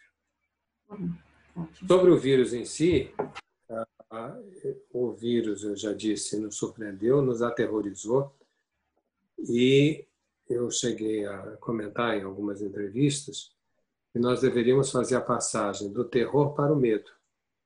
Uhum. 0.89 1.15
Sobre 1.88 2.12
o 2.12 2.17
vírus 2.17 2.53
em 2.53 2.65
si, 2.65 3.13
o 4.91 5.12
vírus, 5.12 5.63
eu 5.63 5.75
já 5.75 5.93
disse, 5.93 6.38
nos 6.38 6.58
surpreendeu, 6.58 7.22
nos 7.22 7.41
aterrorizou 7.41 8.36
e 9.39 10.05
eu 10.50 10.70
cheguei 10.70 11.25
a 11.25 11.58
comentar 11.58 12.17
em 12.17 12.24
algumas 12.24 12.62
entrevistas 12.62 13.53
que 14.13 14.20
nós 14.20 14.41
deveríamos 14.41 14.91
fazer 14.91 15.15
a 15.15 15.22
passagem 15.22 15.91
do 15.91 16.05
terror 16.05 16.53
para 16.53 16.72
o 16.72 16.75
medo. 16.75 17.10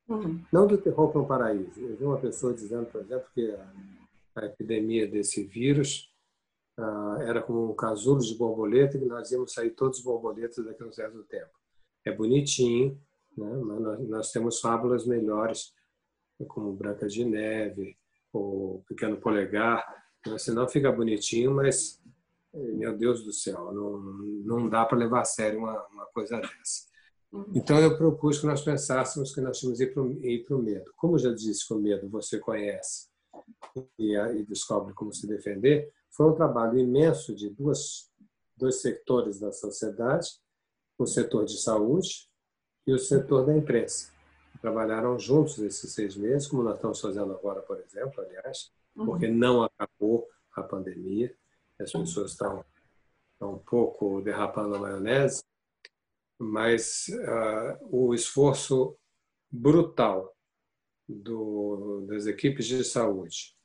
Uhum. 0.08 0.42
Não 0.52 0.66
do 0.66 0.78
terror 0.78 1.12
para 1.12 1.22
o 1.22 1.28
paraíso. 1.28 1.78
Eu 1.78 1.98
vi 1.98 2.06
uma 2.06 2.18
pessoa 2.18 2.54
dizendo, 2.54 2.86
por 2.86 3.02
exemplo, 3.02 3.28
que 3.36 3.52
a, 3.52 3.74
a 4.38 4.46
epidemia 4.46 5.06
desse 5.06 5.44
vírus 5.44 6.10
uh, 6.80 7.22
era 7.22 7.42
como 7.42 7.70
um 7.70 7.76
casulo 7.76 8.22
de 8.22 8.34
borboleta 8.34 8.98
e 8.98 9.04
nós 9.04 9.30
íamos 9.30 9.52
sair 9.52 9.72
todos 9.72 10.02
borboletas 10.02 10.64
daqui 10.64 10.82
a 10.82 10.86
um 10.86 10.94
certo 10.94 11.22
tempo. 11.24 11.52
É 12.06 12.12
bonitinho, 12.14 12.98
né? 13.38 13.52
mas 13.58 13.82
nós, 13.82 14.08
nós 14.08 14.32
temos 14.32 14.62
fábulas 14.62 15.06
melhores, 15.06 15.74
como 16.48 16.72
Branca 16.72 17.08
de 17.08 17.26
Neve, 17.26 17.98
ou 18.32 18.86
Pequeno 18.88 19.18
Polegar. 19.18 19.86
Né? 20.26 20.38
Senão 20.38 20.66
fica 20.70 20.90
bonitinho, 20.94 21.54
mas 21.54 22.02
meu 22.54 22.98
Deus 22.98 23.24
do 23.24 23.34
céu, 23.34 23.72
não, 23.72 24.00
não 24.00 24.70
dá 24.70 24.86
para 24.86 24.98
levar 24.98 25.22
a 25.22 25.26
sério 25.26 25.60
uma, 25.60 25.86
uma 25.88 26.06
coisa 26.08 26.40
dessa. 26.40 26.88
Uhum. 27.32 27.52
Então 27.54 27.78
eu 27.80 27.98
propus 27.98 28.40
que 28.40 28.46
nós 28.46 28.62
pensássemos 28.62 29.34
que 29.34 29.42
nós 29.42 29.60
tínhamos 29.60 29.80
ir 29.80 30.46
para 30.46 30.56
o 30.56 30.62
medo. 30.62 30.92
Como 30.96 31.18
já 31.18 31.32
disse 31.34 31.68
que 31.68 31.74
o 31.74 31.80
medo 31.80 32.10
você 32.10 32.40
conhece 32.40 33.08
e, 34.00 34.16
e, 34.16 34.44
descobre 34.46 34.94
como 34.94 35.14
se 35.14 35.28
defender, 35.28 35.92
foi 36.10 36.28
um 36.28 36.36
trabalho 36.36 36.80
imenso 36.80 37.36
de 37.36 37.50
duas, 37.50 38.10
dois 38.56 38.82
setores 38.82 39.40
da 39.40 39.52
sociedade, 39.52 40.30
o 40.98 41.06
setor 41.06 41.46
de 41.46 41.62
saúde 41.62 42.28
e 42.86 42.94
o 42.94 43.00
setor 43.00 43.46
da 43.46 43.56
imprensa. 43.56 44.12
Trabalharam 44.62 45.20
juntos 45.20 45.60
esses 45.60 45.94
seis 45.94 46.16
meses, 46.16 46.48
como 46.48 46.64
nós 46.64 46.76
estamos 46.76 47.00
fazendo 47.00 47.32
agora, 47.34 47.62
por 47.62 47.80
exemplo, 47.80 48.24
aliás, 48.24 48.72
uhum. 48.96 49.06
porque 49.06 49.28
não 49.28 49.64
acabou 49.64 50.28
a 50.56 50.64
pandemia 50.64 51.36
as 51.80 51.92
pessoas 51.92 52.32
estão, 52.32 52.66
estão 53.34 53.54
um 53.54 53.60
pouco 53.60 54.22
derrapando 54.22 54.76
a 54.76 54.80
maionese, 54.80 55.44
mas 56.40 57.08
uh, 57.10 57.88
o 57.90 58.14
esforço 58.14 58.98
brutal 59.50 60.36
do, 61.08 62.06
das 62.08 62.26
equipes 62.26 62.66
de 62.66 62.84
saúde, 62.84 63.56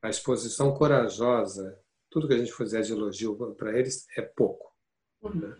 a 0.00 0.08
exposição 0.08 0.74
corajosa, 0.74 1.78
tudo 2.10 2.28
que 2.28 2.34
a 2.34 2.38
gente 2.38 2.52
fizer 2.52 2.82
de 2.82 2.92
elogio 2.92 3.36
para 3.54 3.78
eles 3.78 4.06
é 4.16 4.22
pouco. 4.22 4.72
Uhum. 5.22 5.34
Né? 5.34 5.56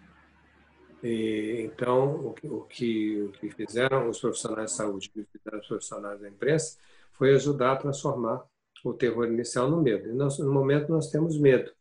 E, 1.03 1.63
então, 1.63 2.27
o 2.27 2.33
que, 2.33 2.47
o, 2.47 2.61
que, 2.65 3.23
o 3.23 3.33
que 3.33 3.51
fizeram 3.51 4.09
os 4.09 4.21
profissionais 4.21 4.71
de 4.71 4.77
saúde, 4.77 5.09
o 5.09 5.13
que 5.13 5.39
fizeram 5.39 5.59
os 5.59 5.67
profissionais 5.67 6.21
da 6.21 6.29
imprensa, 6.29 6.79
foi 7.13 7.35
ajudar 7.35 7.73
a 7.73 7.77
transformar 7.77 8.45
o 8.85 8.93
terror 8.93 9.27
inicial 9.27 9.69
no 9.69 9.81
medo. 9.81 10.09
E 10.09 10.13
nós, 10.13 10.39
no 10.39 10.53
momento 10.53 10.91
nós 10.91 11.11
temos 11.11 11.39
medo. 11.39 11.73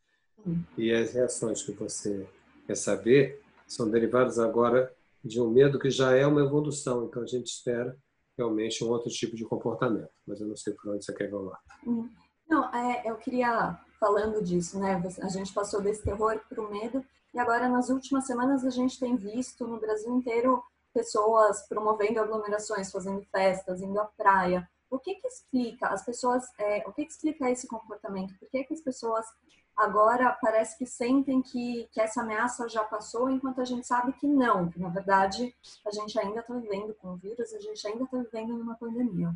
E 0.77 0.91
as 0.91 1.13
reações 1.13 1.63
que 1.63 1.71
você 1.71 2.27
quer 2.65 2.75
saber 2.75 3.41
são 3.67 3.89
derivadas 3.89 4.39
agora 4.39 4.93
de 5.23 5.39
um 5.39 5.49
medo 5.49 5.79
que 5.79 5.89
já 5.89 6.15
é 6.15 6.25
uma 6.25 6.41
evolução. 6.41 7.05
Então 7.05 7.23
a 7.23 7.27
gente 7.27 7.47
espera 7.47 7.95
realmente 8.37 8.83
um 8.83 8.89
outro 8.89 9.09
tipo 9.09 9.35
de 9.35 9.45
comportamento. 9.45 10.09
Mas 10.25 10.41
eu 10.41 10.47
não 10.47 10.55
sei 10.55 10.73
por 10.73 10.93
onde 10.93 11.05
você 11.05 11.13
quer 11.13 11.29
falar. 11.29 11.59
Uhum. 11.85 12.09
Não, 12.49 12.73
é, 12.73 13.09
eu 13.09 13.15
queria 13.15 13.79
falando 13.99 14.43
disso, 14.43 14.79
né? 14.79 15.01
A 15.21 15.29
gente 15.29 15.53
passou 15.53 15.81
desse 15.81 16.03
terror 16.03 16.39
para 16.49 16.61
o 16.61 16.69
medo 16.69 17.05
e 17.33 17.39
agora 17.39 17.69
nas 17.69 17.89
últimas 17.89 18.25
semanas 18.25 18.65
a 18.65 18.69
gente 18.69 18.99
tem 18.99 19.15
visto 19.15 19.65
no 19.65 19.79
Brasil 19.79 20.11
inteiro 20.13 20.61
pessoas 20.93 21.65
promovendo 21.69 22.19
aglomerações, 22.19 22.91
fazendo 22.91 23.23
festas, 23.31 23.81
indo 23.81 23.99
à 23.99 24.05
praia. 24.05 24.67
O 24.89 24.99
que 24.99 25.15
que 25.15 25.27
explica 25.27 25.87
as 25.87 26.03
pessoas? 26.03 26.43
É, 26.59 26.83
o 26.85 26.91
que, 26.91 27.05
que 27.05 27.11
explica 27.11 27.49
esse 27.49 27.67
comportamento? 27.67 28.37
Por 28.37 28.49
que 28.49 28.65
que 28.65 28.73
as 28.73 28.81
pessoas 28.81 29.25
agora 29.75 30.37
parece 30.41 30.77
que 30.77 30.85
sentem 30.85 31.41
que, 31.41 31.87
que 31.91 31.99
essa 31.99 32.21
ameaça 32.21 32.67
já 32.69 32.83
passou, 32.83 33.29
enquanto 33.29 33.61
a 33.61 33.65
gente 33.65 33.85
sabe 33.85 34.13
que 34.13 34.27
não, 34.27 34.69
que 34.69 34.79
na 34.79 34.89
verdade 34.89 35.55
a 35.85 35.91
gente 35.91 36.19
ainda 36.19 36.39
está 36.41 36.53
vivendo 36.53 36.93
com 36.95 37.13
o 37.13 37.15
vírus, 37.15 37.53
a 37.53 37.59
gente 37.59 37.87
ainda 37.87 38.03
está 38.03 38.17
vivendo 38.17 38.57
numa 38.57 38.75
pandemia. 38.75 39.33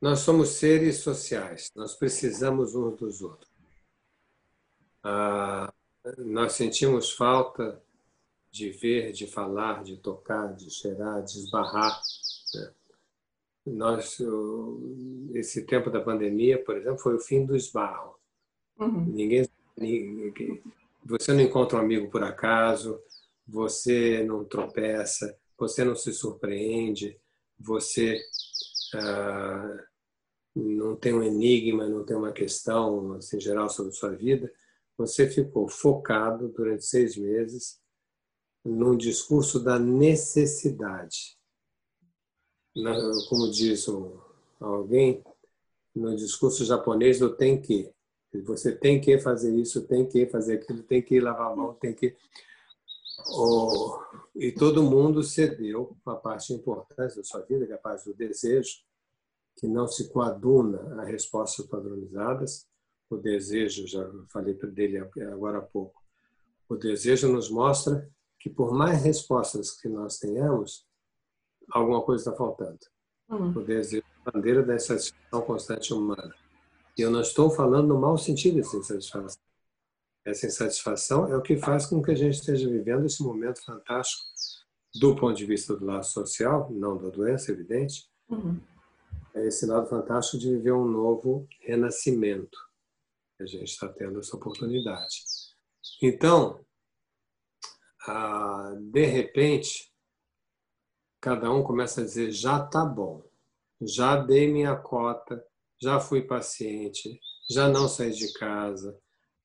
Nós 0.00 0.20
somos 0.20 0.50
seres 0.50 0.98
sociais, 0.98 1.72
nós 1.74 1.94
precisamos 1.94 2.74
uns 2.74 2.96
dos 2.96 3.22
outros. 3.22 3.50
Ah, 5.02 5.72
nós 6.18 6.52
sentimos 6.52 7.12
falta 7.12 7.82
de 8.50 8.70
ver, 8.70 9.12
de 9.12 9.26
falar, 9.26 9.82
de 9.82 9.96
tocar, 9.96 10.54
de 10.54 10.70
cheirar, 10.70 11.22
de 11.22 11.38
esbarrar. 11.38 12.00
Né? 12.54 12.72
Nós 13.66 14.18
esse 15.34 15.66
tempo 15.66 15.90
da 15.90 16.00
pandemia, 16.00 16.62
por 16.62 16.76
exemplo, 16.76 16.98
foi 16.98 17.16
o 17.16 17.20
fim 17.20 17.44
do 17.44 17.56
esbarro. 17.56 18.16
Uhum. 18.78 19.04
Ninguém, 19.06 19.48
ninguém, 19.76 20.62
você 21.04 21.32
não 21.32 21.40
encontra 21.40 21.78
um 21.78 21.80
amigo 21.80 22.10
por 22.10 22.22
acaso, 22.22 23.00
você 23.46 24.22
não 24.24 24.44
tropeça, 24.44 25.36
você 25.58 25.84
não 25.84 25.96
se 25.96 26.12
surpreende, 26.12 27.18
você 27.58 28.20
ah, 28.94 29.84
não 30.54 30.96
tem 30.96 31.14
um 31.14 31.22
enigma, 31.22 31.88
não 31.88 32.04
tem 32.04 32.16
uma 32.16 32.32
questão 32.32 33.14
assim, 33.14 33.40
geral 33.40 33.68
sobre 33.68 33.92
sua 33.92 34.10
vida. 34.10 34.52
Você 34.96 35.28
ficou 35.28 35.68
focado 35.68 36.48
durante 36.48 36.84
seis 36.84 37.16
meses 37.16 37.80
num 38.64 38.96
discurso 38.96 39.62
da 39.62 39.78
necessidade 39.78 41.35
como 43.28 43.50
diz 43.50 43.86
alguém, 44.60 45.24
no 45.94 46.14
discurso 46.14 46.64
japonês 46.64 47.18
do 47.18 47.34
tem 47.34 47.60
que. 47.60 47.90
Você 48.44 48.70
tem 48.76 49.00
que 49.00 49.18
fazer 49.18 49.54
isso, 49.56 49.86
tem 49.86 50.06
que 50.06 50.26
fazer 50.26 50.56
aquilo, 50.56 50.82
tem 50.82 51.00
que 51.00 51.18
lavar 51.18 51.52
a 51.52 51.56
mão, 51.56 51.72
tem 51.74 51.94
que. 51.94 52.14
Oh, 53.30 53.98
e 54.34 54.52
todo 54.52 54.82
mundo 54.82 55.22
cedeu 55.22 55.96
uma 56.04 56.16
parte 56.16 56.52
importante 56.52 57.16
da 57.16 57.24
sua 57.24 57.40
vida, 57.40 57.66
que 57.66 57.72
é 57.72 57.76
a 57.76 57.78
parte 57.78 58.04
do 58.04 58.14
desejo, 58.14 58.76
que 59.56 59.66
não 59.66 59.88
se 59.88 60.10
coaduna 60.10 61.00
a 61.00 61.04
respostas 61.04 61.64
padronizadas. 61.66 62.66
O 63.08 63.16
desejo, 63.16 63.86
já 63.86 64.06
falei 64.28 64.54
dele 64.54 64.98
agora 64.98 65.58
há 65.58 65.62
pouco, 65.62 66.02
o 66.68 66.76
desejo 66.76 67.32
nos 67.32 67.48
mostra 67.48 68.10
que 68.38 68.50
por 68.50 68.72
mais 68.72 69.02
respostas 69.02 69.70
que 69.70 69.88
nós 69.88 70.18
tenhamos, 70.18 70.85
alguma 71.70 72.02
coisa 72.02 72.22
está 72.22 72.36
faltando. 72.36 72.78
Uhum. 73.28 73.50
O 73.50 73.64
desejo 73.64 74.04
a 74.24 74.30
bandeira 74.30 74.62
da 74.62 74.74
insatisfação 74.74 75.42
constante 75.42 75.92
humana. 75.92 76.34
E 76.98 77.02
eu 77.02 77.10
não 77.10 77.20
estou 77.20 77.50
falando 77.50 77.88
no 77.88 78.00
mau 78.00 78.16
sentido 78.16 78.56
dessa 78.56 78.76
insatisfação. 78.76 79.42
Essa 80.24 80.46
insatisfação 80.46 81.32
é 81.32 81.36
o 81.36 81.42
que 81.42 81.56
faz 81.56 81.86
com 81.86 82.02
que 82.02 82.10
a 82.10 82.14
gente 82.14 82.34
esteja 82.34 82.68
vivendo 82.68 83.06
esse 83.06 83.22
momento 83.22 83.64
fantástico 83.64 84.24
do 84.98 85.14
ponto 85.14 85.36
de 85.36 85.44
vista 85.44 85.76
do 85.76 85.84
lado 85.84 86.04
social, 86.04 86.70
não 86.72 86.96
da 86.96 87.08
doença, 87.10 87.52
evidente, 87.52 88.08
uhum. 88.28 88.58
é 89.34 89.46
esse 89.46 89.66
lado 89.66 89.86
fantástico 89.88 90.38
de 90.38 90.50
viver 90.50 90.72
um 90.72 90.86
novo 90.86 91.46
renascimento. 91.60 92.58
A 93.38 93.44
gente 93.44 93.64
está 93.64 93.88
tendo 93.88 94.18
essa 94.18 94.34
oportunidade. 94.34 95.22
Então, 96.02 96.64
ah, 98.06 98.74
de 98.78 99.04
repente, 99.04 99.92
cada 101.20 101.50
um 101.52 101.62
começa 101.62 102.00
a 102.00 102.04
dizer: 102.04 102.30
já 102.30 102.60
tá 102.60 102.84
bom, 102.84 103.22
já 103.80 104.16
dei 104.16 104.50
minha 104.50 104.76
cota, 104.76 105.44
já 105.80 106.00
fui 106.00 106.22
paciente, 106.22 107.20
já 107.50 107.68
não 107.68 107.88
saí 107.88 108.12
de 108.12 108.32
casa, 108.32 108.98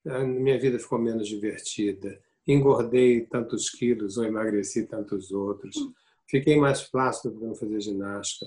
minha 0.04 0.58
vida 0.58 0.78
ficou 0.78 0.98
menos 0.98 1.28
divertida, 1.28 2.20
engordei 2.46 3.26
tantos 3.26 3.70
quilos 3.70 4.16
ou 4.16 4.24
emagreci 4.24 4.86
tantos 4.86 5.30
outros, 5.30 5.76
fiquei 6.28 6.56
mais 6.58 6.82
plástico 6.82 7.30
porque 7.30 7.46
não 7.46 7.54
fazer 7.54 7.80
ginástica, 7.80 8.46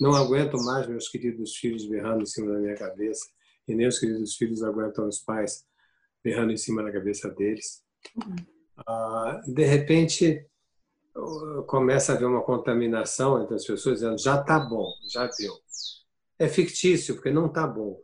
não 0.00 0.14
aguento 0.14 0.56
mais 0.64 0.86
meus 0.86 1.08
queridos 1.08 1.56
filhos 1.56 1.86
berrando 1.86 2.22
em 2.22 2.26
cima 2.26 2.52
da 2.52 2.58
minha 2.58 2.74
cabeça. 2.74 3.24
E 3.68 3.74
nem 3.74 3.86
os 3.86 3.98
queridos 3.98 4.34
filhos 4.34 4.62
aguentam 4.62 5.06
os 5.06 5.20
pais 5.20 5.64
berrando 6.22 6.52
em 6.52 6.56
cima 6.56 6.82
da 6.82 6.90
cabeça 6.90 7.30
deles. 7.30 7.82
Uhum. 8.16 8.36
Ah, 8.86 9.40
de 9.46 9.64
repente, 9.64 10.44
começa 11.66 12.12
a 12.12 12.16
haver 12.16 12.26
uma 12.26 12.42
contaminação 12.42 13.42
entre 13.42 13.54
as 13.54 13.64
pessoas 13.64 14.00
dizendo 14.00 14.18
já 14.18 14.40
está 14.40 14.58
bom, 14.58 14.86
já 15.08 15.26
deu. 15.26 15.54
É 16.38 16.48
fictício, 16.48 17.14
porque 17.14 17.30
não 17.30 17.46
está 17.46 17.66
bom. 17.66 18.00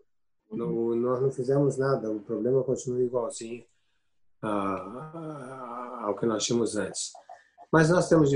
Uhum. 0.50 0.56
Não, 0.56 0.96
nós 0.96 1.22
não 1.22 1.30
fizemos 1.30 1.76
nada, 1.76 2.10
o 2.10 2.20
problema 2.20 2.62
continua 2.62 3.02
igualzinho 3.02 3.64
ah, 4.42 6.02
ao 6.04 6.16
que 6.16 6.26
nós 6.26 6.44
tínhamos 6.44 6.76
antes. 6.76 7.12
Mas 7.72 7.90
nós 7.90 8.08
temos 8.08 8.30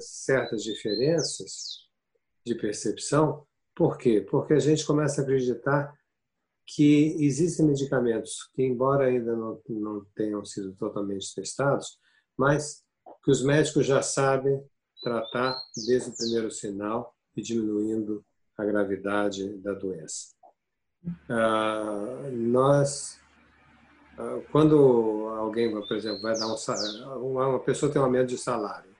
certas 0.00 0.62
diferenças 0.62 1.86
de 2.44 2.54
percepção. 2.54 3.46
Por 3.74 3.96
quê? 3.98 4.26
Porque 4.28 4.54
a 4.54 4.58
gente 4.58 4.84
começa 4.84 5.20
a 5.20 5.24
acreditar 5.24 5.94
que 6.66 7.16
existem 7.20 7.66
medicamentos 7.66 8.50
que, 8.54 8.62
embora 8.62 9.06
ainda 9.06 9.36
não, 9.36 9.60
não 9.68 10.04
tenham 10.16 10.44
sido 10.44 10.74
totalmente 10.74 11.32
testados, 11.32 11.98
mas 12.36 12.84
que 13.26 13.30
os 13.32 13.42
médicos 13.42 13.84
já 13.84 14.00
sabem 14.02 14.64
tratar 15.02 15.60
desde 15.84 16.10
o 16.10 16.16
primeiro 16.16 16.48
sinal 16.48 17.12
e 17.36 17.42
diminuindo 17.42 18.24
a 18.56 18.64
gravidade 18.64 19.58
da 19.58 19.72
doença. 19.72 20.28
Ah, 21.28 22.30
nós, 22.30 23.18
ah, 24.16 24.40
quando 24.52 25.26
alguém, 25.40 25.72
por 25.72 25.96
exemplo, 25.96 26.22
vai 26.22 26.38
dar 26.38 26.46
um 26.46 26.56
salário, 26.56 27.20
uma 27.20 27.58
pessoa 27.58 27.90
tem 27.90 28.00
um 28.00 28.04
aumento 28.04 28.28
de 28.28 28.38
salário, 28.38 28.94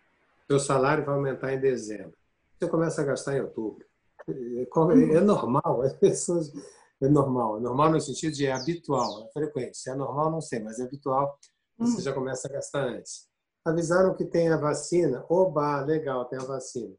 seu 0.50 0.58
salário 0.58 1.04
vai 1.04 1.14
aumentar 1.14 1.52
em 1.52 1.60
dezembro, 1.60 2.18
você 2.58 2.68
começa 2.68 3.02
a 3.02 3.04
gastar 3.04 3.36
em 3.36 3.42
outubro. 3.42 3.86
É, 4.28 5.18
é 5.18 5.20
normal, 5.20 5.82
as 5.82 5.92
pessoas 5.92 6.52
é 7.00 7.08
normal. 7.08 7.58
É 7.58 7.60
normal 7.60 7.92
no 7.92 8.00
sentido 8.00 8.34
de 8.34 8.44
é 8.44 8.52
habitual, 8.52 9.24
é 9.24 9.32
frequente. 9.32 9.78
Se 9.78 9.88
é 9.88 9.94
normal, 9.94 10.32
não 10.32 10.40
sei, 10.40 10.58
mas 10.58 10.80
é 10.80 10.82
habitual, 10.82 11.38
você 11.78 11.98
hum. 11.98 12.00
já 12.00 12.12
começa 12.12 12.48
a 12.48 12.50
gastar 12.50 12.88
antes. 12.88 13.28
Avisaram 13.66 14.14
que 14.14 14.24
tem 14.24 14.48
a 14.48 14.56
vacina. 14.56 15.26
Oba, 15.28 15.80
legal, 15.80 16.24
tem 16.26 16.38
a 16.38 16.44
vacina. 16.44 16.94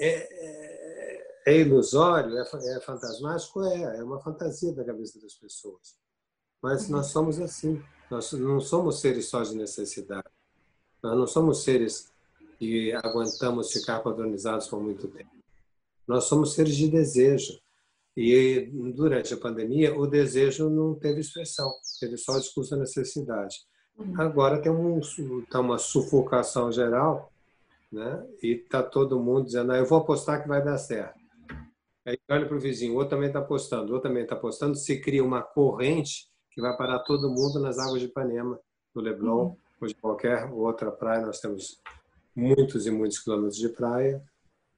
É, 0.00 0.08
é, 0.08 1.26
é 1.46 1.60
ilusório? 1.60 2.38
É, 2.38 2.42
é, 2.42 2.80
fantasmático? 2.80 3.62
É, 3.62 3.98
é 3.98 4.02
uma 4.02 4.18
fantasia 4.20 4.72
da 4.72 4.82
cabeça 4.82 5.20
das 5.20 5.34
pessoas. 5.34 5.96
Mas 6.62 6.86
uhum. 6.86 6.92
nós 6.92 7.08
somos 7.08 7.38
assim. 7.38 7.82
Nós 8.10 8.32
não 8.32 8.58
somos 8.58 9.00
seres 9.00 9.28
só 9.28 9.42
de 9.42 9.54
necessidade. 9.54 10.28
Nós 11.02 11.16
não 11.16 11.26
somos 11.26 11.62
seres 11.62 12.10
que 12.58 12.94
aguentamos 12.94 13.70
ficar 13.70 14.00
padronizados 14.00 14.66
por 14.66 14.80
muito 14.80 15.08
tempo. 15.08 15.30
Nós 16.08 16.24
somos 16.24 16.54
seres 16.54 16.74
de 16.74 16.88
desejo. 16.88 17.60
E 18.16 18.70
durante 18.96 19.34
a 19.34 19.36
pandemia, 19.36 19.94
o 19.94 20.06
desejo 20.06 20.70
não 20.70 20.94
teve 20.94 21.20
expressão, 21.20 21.70
teve 22.00 22.16
só 22.16 22.38
discurso 22.38 22.70
da 22.70 22.78
necessidade. 22.78 23.56
Uhum. 23.98 24.20
Agora 24.20 24.60
tem 24.60 24.72
um, 24.72 25.00
tá 25.50 25.60
uma 25.60 25.78
sufocação 25.78 26.72
geral, 26.72 27.32
né? 27.90 28.26
e 28.42 28.52
está 28.52 28.82
todo 28.82 29.20
mundo 29.20 29.46
dizendo: 29.46 29.72
ah, 29.72 29.78
eu 29.78 29.86
vou 29.86 29.98
apostar 29.98 30.42
que 30.42 30.48
vai 30.48 30.62
dar 30.62 30.78
certo. 30.78 31.18
Aí 32.06 32.18
olha 32.28 32.46
para 32.46 32.56
o 32.56 32.60
vizinho, 32.60 32.92
o 32.92 32.96
outro 32.96 33.10
também 33.10 33.28
está 33.28 33.38
apostando, 33.38 33.90
o 33.90 33.94
outro 33.94 34.08
também 34.08 34.24
está 34.24 34.34
apostando, 34.34 34.76
se 34.76 35.00
cria 35.00 35.24
uma 35.24 35.42
corrente 35.42 36.28
que 36.50 36.60
vai 36.60 36.76
parar 36.76 36.98
todo 37.00 37.30
mundo 37.30 37.58
nas 37.58 37.78
águas 37.78 38.00
de 38.00 38.06
Ipanema, 38.06 38.60
do 38.94 39.00
Leblon, 39.00 39.46
uhum. 39.46 39.56
ou 39.80 39.88
de 39.88 39.94
qualquer 39.94 40.50
outra 40.52 40.90
praia. 40.90 41.24
Nós 41.24 41.40
temos 41.40 41.80
muitos 42.34 42.86
e 42.86 42.90
muitos 42.90 43.20
quilômetros 43.20 43.56
de 43.56 43.68
praia, 43.70 44.22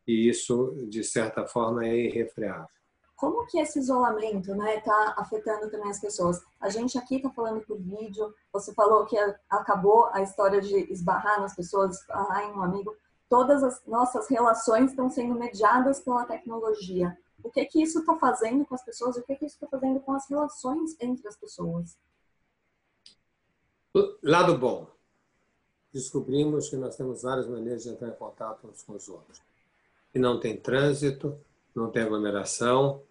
e 0.06 0.28
isso, 0.28 0.76
de 0.88 1.02
certa 1.02 1.44
forma, 1.46 1.86
é 1.86 1.96
irrefreável. 1.96 2.68
Como 3.16 3.46
que 3.46 3.58
esse 3.58 3.78
isolamento 3.78 4.54
né, 4.54 4.78
tá 4.80 5.14
afetando 5.16 5.70
também 5.70 5.90
as 5.90 5.98
pessoas? 5.98 6.42
A 6.60 6.68
gente 6.68 6.98
aqui 6.98 7.16
está 7.16 7.30
falando 7.30 7.62
por 7.62 7.78
vídeo, 7.78 8.34
você 8.52 8.74
falou 8.74 9.06
que 9.06 9.16
acabou 9.48 10.10
a 10.12 10.20
história 10.20 10.60
de 10.60 10.92
esbarrar 10.92 11.40
nas 11.40 11.56
pessoas, 11.56 11.98
esbarrar 11.98 12.44
em 12.44 12.52
um 12.52 12.62
amigo. 12.62 12.94
Todas 13.26 13.64
as 13.64 13.82
nossas 13.86 14.28
relações 14.28 14.90
estão 14.90 15.08
sendo 15.08 15.34
mediadas 15.34 15.98
pela 16.00 16.26
tecnologia. 16.26 17.16
O 17.42 17.50
que 17.50 17.64
que 17.64 17.82
isso 17.82 18.00
está 18.00 18.16
fazendo 18.16 18.66
com 18.66 18.74
as 18.74 18.84
pessoas? 18.84 19.16
O 19.16 19.22
que 19.22 19.34
que 19.34 19.46
isso 19.46 19.56
está 19.56 19.66
fazendo 19.66 19.98
com 20.00 20.12
as 20.12 20.28
relações 20.28 20.94
entre 21.00 21.26
as 21.26 21.36
pessoas? 21.36 21.96
Lado 24.22 24.58
bom. 24.58 24.90
Descobrimos 25.90 26.68
que 26.68 26.76
nós 26.76 26.96
temos 26.96 27.22
várias 27.22 27.46
maneiras 27.46 27.82
de 27.82 27.88
entrar 27.88 28.08
em 28.08 28.14
contato 28.14 28.68
uns 28.68 28.82
com 28.82 28.92
os 28.92 29.08
outros. 29.08 29.40
E 30.14 30.18
não 30.18 30.38
tem 30.38 30.56
trânsito, 30.56 31.38
não 31.76 31.90
tem 31.90 32.02
aglomeração, 32.02 33.02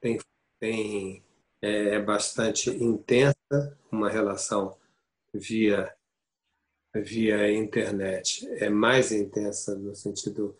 tem, 0.00 0.18
tem 0.60 1.22
é, 1.60 1.94
é 1.94 2.02
bastante 2.02 2.70
intensa 2.70 3.34
uma 3.90 4.08
relação 4.08 4.76
via 5.32 5.92
via 6.94 7.50
internet. 7.50 8.46
É 8.62 8.68
mais 8.68 9.12
intensa 9.12 9.74
no 9.74 9.94
sentido 9.94 10.54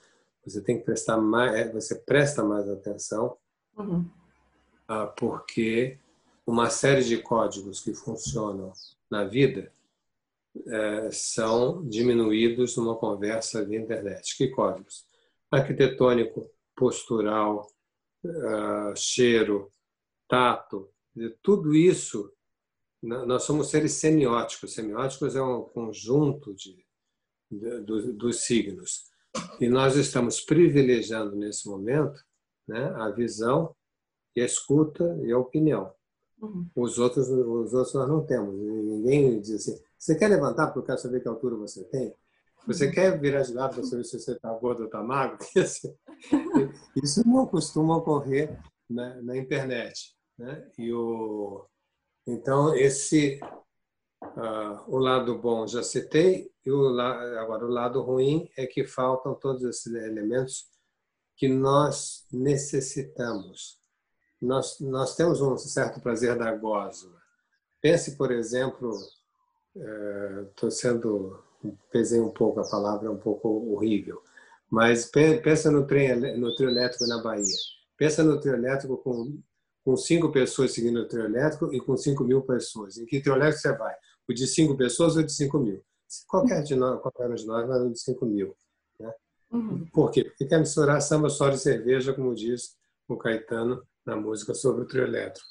você 0.44 0.62
tem 0.62 0.78
que 0.78 0.84
prestar 0.84 1.18
mais 1.18 1.54
é, 1.54 1.70
você 1.70 1.94
presta 1.94 2.42
mais 2.42 2.68
atenção 2.68 3.36
uhum. 3.76 4.08
Ah, 4.88 5.06
porque 5.06 5.98
uma 6.46 6.68
série 6.68 7.04
de 7.04 7.16
códigos 7.18 7.80
que 7.80 7.94
funcionam 7.94 8.72
na 9.10 9.24
vida 9.24 9.72
é, 10.66 11.10
são 11.10 11.86
diminuídos 11.86 12.76
numa 12.76 12.96
conversa 12.96 13.64
via 13.64 13.80
internet. 13.80 14.36
Que 14.36 14.48
códigos? 14.48 15.06
Arquitetônico 15.50 16.50
postural, 16.82 17.70
uh, 18.24 18.96
cheiro, 18.96 19.70
tato, 20.28 20.90
tudo 21.40 21.76
isso, 21.76 22.32
nós 23.00 23.44
somos 23.44 23.70
seres 23.70 23.92
semióticos. 23.92 24.74
Semióticos 24.74 25.36
é 25.36 25.42
um 25.42 25.62
conjunto 25.62 26.52
de, 26.54 26.84
de, 27.48 27.82
de 27.82 28.12
dos 28.14 28.44
signos. 28.44 29.04
E 29.60 29.68
nós 29.68 29.94
estamos 29.94 30.40
privilegiando 30.40 31.36
nesse 31.36 31.68
momento 31.68 32.20
né, 32.66 32.92
a 32.96 33.10
visão 33.10 33.76
e 34.34 34.40
a 34.40 34.44
escuta 34.44 35.16
e 35.22 35.30
a 35.30 35.38
opinião. 35.38 35.92
Uhum. 36.40 36.66
Os, 36.74 36.98
outros, 36.98 37.28
os 37.28 37.72
outros 37.72 37.94
nós 37.94 38.08
não 38.08 38.26
temos. 38.26 38.56
Ninguém 38.58 39.40
diz 39.40 39.54
assim: 39.54 39.80
você 39.96 40.16
quer 40.16 40.26
levantar 40.26 40.66
porque 40.66 40.80
eu 40.80 40.86
quero 40.86 40.98
saber 40.98 41.20
que 41.20 41.28
altura 41.28 41.54
você 41.54 41.84
tem? 41.84 42.12
Você 42.66 42.90
quer 42.90 43.18
virar 43.20 43.42
de 43.42 43.52
lado 43.52 43.74
para 43.74 43.84
saber 43.84 44.04
se 44.04 44.18
você 44.18 44.32
está 44.32 44.52
gordo 44.54 44.80
ou 44.80 44.86
está 44.86 45.02
magro? 45.02 45.38
Isso 47.02 47.26
não 47.26 47.46
costuma 47.46 47.96
ocorrer 47.96 48.58
na, 48.88 49.20
na 49.22 49.36
internet. 49.36 50.14
Né? 50.38 50.70
E 50.78 50.92
o, 50.92 51.66
então, 52.26 52.74
esse, 52.74 53.40
uh, 54.22 54.84
o 54.86 54.98
lado 54.98 55.36
bom 55.38 55.66
já 55.66 55.82
citei, 55.82 56.50
e 56.64 56.70
o, 56.70 56.98
agora 57.00 57.66
o 57.66 57.70
lado 57.70 58.00
ruim 58.00 58.48
é 58.56 58.66
que 58.66 58.84
faltam 58.84 59.34
todos 59.34 59.64
esses 59.64 59.92
elementos 59.92 60.70
que 61.36 61.48
nós 61.48 62.26
necessitamos. 62.32 63.80
nós, 64.40 64.78
nós 64.80 65.16
temos 65.16 65.40
um 65.40 65.56
certo 65.58 66.00
prazer 66.00 66.38
da 66.38 66.54
gosma. 66.54 67.20
Pense, 67.80 68.16
por 68.16 68.30
exemplo, 68.30 68.96
estou 69.74 70.68
é, 70.68 70.72
sendo, 70.72 71.42
pesei 71.90 72.20
um 72.20 72.30
pouco 72.30 72.60
a 72.60 72.68
palavra, 72.68 73.08
é 73.08 73.10
um 73.10 73.18
pouco 73.18 73.48
horrível, 73.72 74.22
mas 74.70 75.06
pensa 75.06 75.70
no 75.70 75.86
trem, 75.86 76.38
no 76.38 76.54
trio 76.54 76.68
elétrico 76.68 77.06
na 77.06 77.22
Bahia. 77.22 77.44
Pensa 77.96 78.22
no 78.24 78.40
trio 78.40 78.54
elétrico 78.54 78.96
com, 78.98 79.38
com 79.84 79.96
cinco 79.96 80.32
pessoas 80.32 80.72
seguindo 80.72 81.00
o 81.00 81.08
trio 81.08 81.24
elétrico 81.24 81.72
e 81.72 81.80
com 81.80 81.96
cinco 81.96 82.24
mil 82.24 82.42
pessoas. 82.42 82.96
Em 82.98 83.06
que 83.06 83.20
trio 83.20 83.34
elétrico 83.34 83.60
você 83.60 83.76
vai? 83.76 83.94
O 84.28 84.32
de 84.32 84.46
cinco 84.46 84.76
pessoas 84.76 85.16
ou 85.16 85.22
de 85.22 85.32
cinco 85.32 85.58
mil? 85.58 85.82
Qualquer, 86.26 86.62
de 86.62 86.74
nós, 86.74 87.00
qualquer 87.00 87.30
um 87.30 87.34
de 87.34 87.46
nós 87.46 87.66
vai 87.66 87.78
no 87.78 87.92
de 87.92 88.00
cinco 88.00 88.26
mil. 88.26 88.56
Né? 88.98 89.12
Uhum. 89.52 89.86
Por 89.92 90.10
quê? 90.10 90.24
Porque 90.24 90.46
quer 90.46 90.58
misturar 90.58 91.00
samba, 91.00 91.28
só 91.28 91.48
de 91.48 91.58
cerveja, 91.58 92.12
como 92.12 92.34
diz 92.34 92.76
o 93.08 93.16
Caetano 93.16 93.82
na 94.04 94.16
música 94.16 94.54
sobre 94.54 94.82
o 94.82 94.86
trio 94.86 95.04
elétrico. 95.04 95.46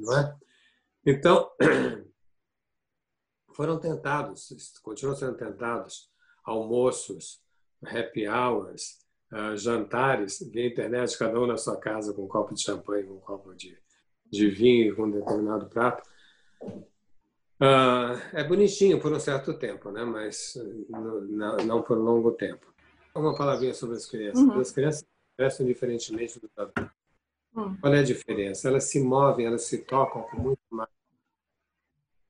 Não 0.00 0.18
é? 0.18 0.34
Então, 1.04 1.50
foram 3.54 3.78
tentados, 3.78 4.48
continuam 4.82 5.16
sendo 5.16 5.36
tentados, 5.36 6.10
almoços, 6.44 7.40
happy 7.84 8.26
hours, 8.26 8.98
uh, 9.32 9.56
jantares 9.56 10.40
via 10.50 10.66
internet, 10.66 11.16
cada 11.18 11.38
um 11.38 11.46
na 11.46 11.56
sua 11.56 11.76
casa 11.76 12.12
com 12.12 12.24
um 12.24 12.28
copo 12.28 12.54
de 12.54 12.62
champanhe, 12.62 13.04
com 13.04 13.14
um 13.14 13.20
copo 13.20 13.54
de, 13.54 13.76
de 14.30 14.48
vinho, 14.50 14.96
com 14.96 15.04
um 15.04 15.10
determinado 15.10 15.66
prato. 15.66 16.02
Uh, 17.60 18.18
é 18.32 18.42
bonitinho 18.42 19.00
por 19.00 19.12
um 19.12 19.20
certo 19.20 19.54
tempo, 19.54 19.90
né? 19.90 20.04
mas 20.04 20.54
não, 20.88 21.56
não 21.58 21.82
por 21.82 21.96
um 21.96 22.02
longo 22.02 22.32
tempo. 22.32 22.72
Uma 23.14 23.36
palavrinha 23.36 23.74
sobre 23.74 23.96
as 23.96 24.06
crianças. 24.06 24.42
Uhum. 24.42 24.58
As 24.58 24.72
crianças 24.72 25.06
crescem 25.36 25.66
diferentemente 25.66 26.40
dos 26.40 26.50
adultos. 26.56 26.90
Uhum. 27.54 27.76
Qual 27.76 27.94
é 27.94 27.98
a 27.98 28.02
diferença? 28.02 28.68
Elas 28.68 28.84
se 28.84 29.00
movem, 29.00 29.46
elas 29.46 29.62
se 29.64 29.78
tocam 29.78 30.22
com 30.22 30.38
muito 30.38 30.60
mais 30.70 30.88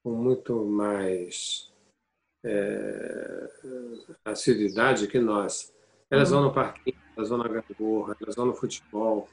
com 0.03 0.13
muito 0.13 0.65
mais 0.65 1.73
é, 2.45 3.49
assiduidade 4.25 5.07
que 5.07 5.19
nós. 5.19 5.73
Elas 6.11 6.31
uhum. 6.31 6.39
vão 6.39 6.49
no 6.49 6.55
parquinho, 6.55 6.99
elas 7.17 7.29
vão 7.29 7.39
na 7.39 7.49
gangorra, 7.49 8.17
elas 8.21 8.35
vão 8.35 8.47
no 8.47 8.55
futebol, 8.55 9.29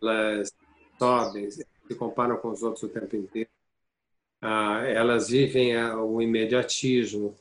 elas 0.00 0.54
sobem, 0.98 1.50
se 1.50 1.66
comparam 1.98 2.36
com 2.36 2.50
os 2.50 2.62
outros 2.62 2.82
o 2.84 2.88
tempo 2.88 3.16
inteiro. 3.16 3.50
Ah, 4.40 4.82
elas 4.86 5.28
vivem 5.28 5.76
o 5.94 6.20
imediatismo, 6.20 7.34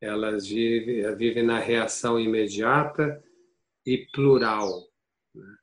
elas 0.00 0.46
vivem, 0.46 1.14
vivem 1.14 1.42
na 1.42 1.58
reação 1.58 2.18
imediata 2.18 3.22
e 3.84 4.06
plural. 4.10 4.88
Né? 5.34 5.56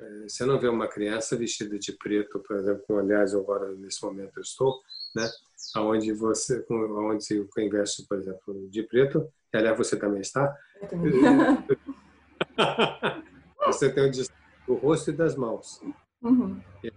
É, 0.00 0.28
você 0.28 0.44
não 0.44 0.58
vê 0.58 0.68
uma 0.68 0.86
criança 0.86 1.36
vestida 1.36 1.78
de 1.78 1.92
preto, 1.92 2.38
por 2.40 2.56
exemplo, 2.56 2.84
como 2.86 3.00
aliás 3.00 3.34
agora 3.34 3.74
nesse 3.74 4.04
momento 4.04 4.36
eu 4.36 4.42
estou, 4.42 4.80
né? 5.14 5.30
Aonde 5.74 6.12
você, 6.12 6.64
aonde 6.68 7.24
se 7.24 7.48
investe, 7.58 8.06
por 8.06 8.18
exemplo, 8.18 8.68
de 8.68 8.82
preto, 8.82 9.32
que 9.50 9.56
aliás 9.56 9.76
você 9.76 9.96
também 9.96 10.20
está. 10.20 10.56
você 13.66 13.92
tem 13.92 14.04
o, 14.04 14.72
o, 14.72 14.74
rosto 14.74 15.10
e 15.10 15.14
das 15.14 15.36
mãos. 15.36 15.80
Uhum. 16.22 16.60
E 16.82 16.92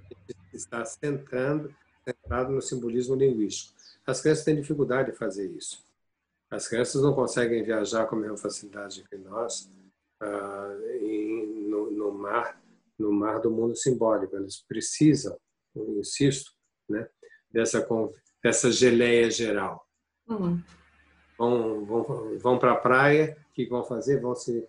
está 0.54 0.84
centrando, 0.86 1.74
centrado 2.04 2.52
no 2.52 2.62
simbolismo 2.62 3.16
linguístico. 3.16 3.76
As 4.06 4.22
crianças 4.22 4.44
têm 4.44 4.56
dificuldade 4.56 5.12
de 5.12 5.18
fazer 5.18 5.50
isso. 5.52 5.84
As 6.50 6.68
crianças 6.68 7.02
não 7.02 7.14
conseguem 7.14 7.64
viajar 7.64 8.06
com 8.06 8.16
a 8.16 8.20
mesma 8.20 8.38
facilidade 8.38 9.04
que 9.10 9.18
nós 9.18 9.70
ah, 10.22 10.78
em, 11.02 11.68
no, 11.68 11.92
no 11.92 12.12
mar 12.12 12.60
no 12.98 13.12
mar 13.12 13.40
do 13.40 13.52
mundo 13.52 13.76
simbólico. 13.76 14.36
Eles 14.36 14.64
precisam, 14.68 15.38
eu 15.76 16.00
insisto, 16.00 16.52
né, 16.90 17.08
dessa, 17.56 17.88
dessa 18.44 18.70
geleia 18.70 19.32
geral. 19.32 19.88
Uhum. 20.28 20.62
Vão, 21.38 21.86
vão, 21.86 22.38
vão 22.38 22.60
para 22.60 22.74
a 22.74 22.78
praia, 22.78 23.38
o 23.50 23.54
que 23.54 23.66
vão 23.66 23.84
fazer? 23.86 24.20
Vão 24.20 24.36
se, 24.36 24.68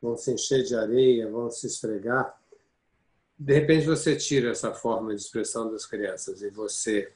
vão 0.00 0.16
se 0.16 0.32
encher 0.32 0.62
de 0.62 0.76
areia, 0.76 1.28
vão 1.28 1.50
se 1.50 1.66
esfregar. 1.66 2.38
De 3.36 3.52
repente 3.52 3.84
você 3.84 4.16
tira 4.16 4.50
essa 4.50 4.72
forma 4.72 5.12
de 5.14 5.20
expressão 5.20 5.72
das 5.72 5.84
crianças 5.86 6.40
e 6.42 6.50
você, 6.50 7.12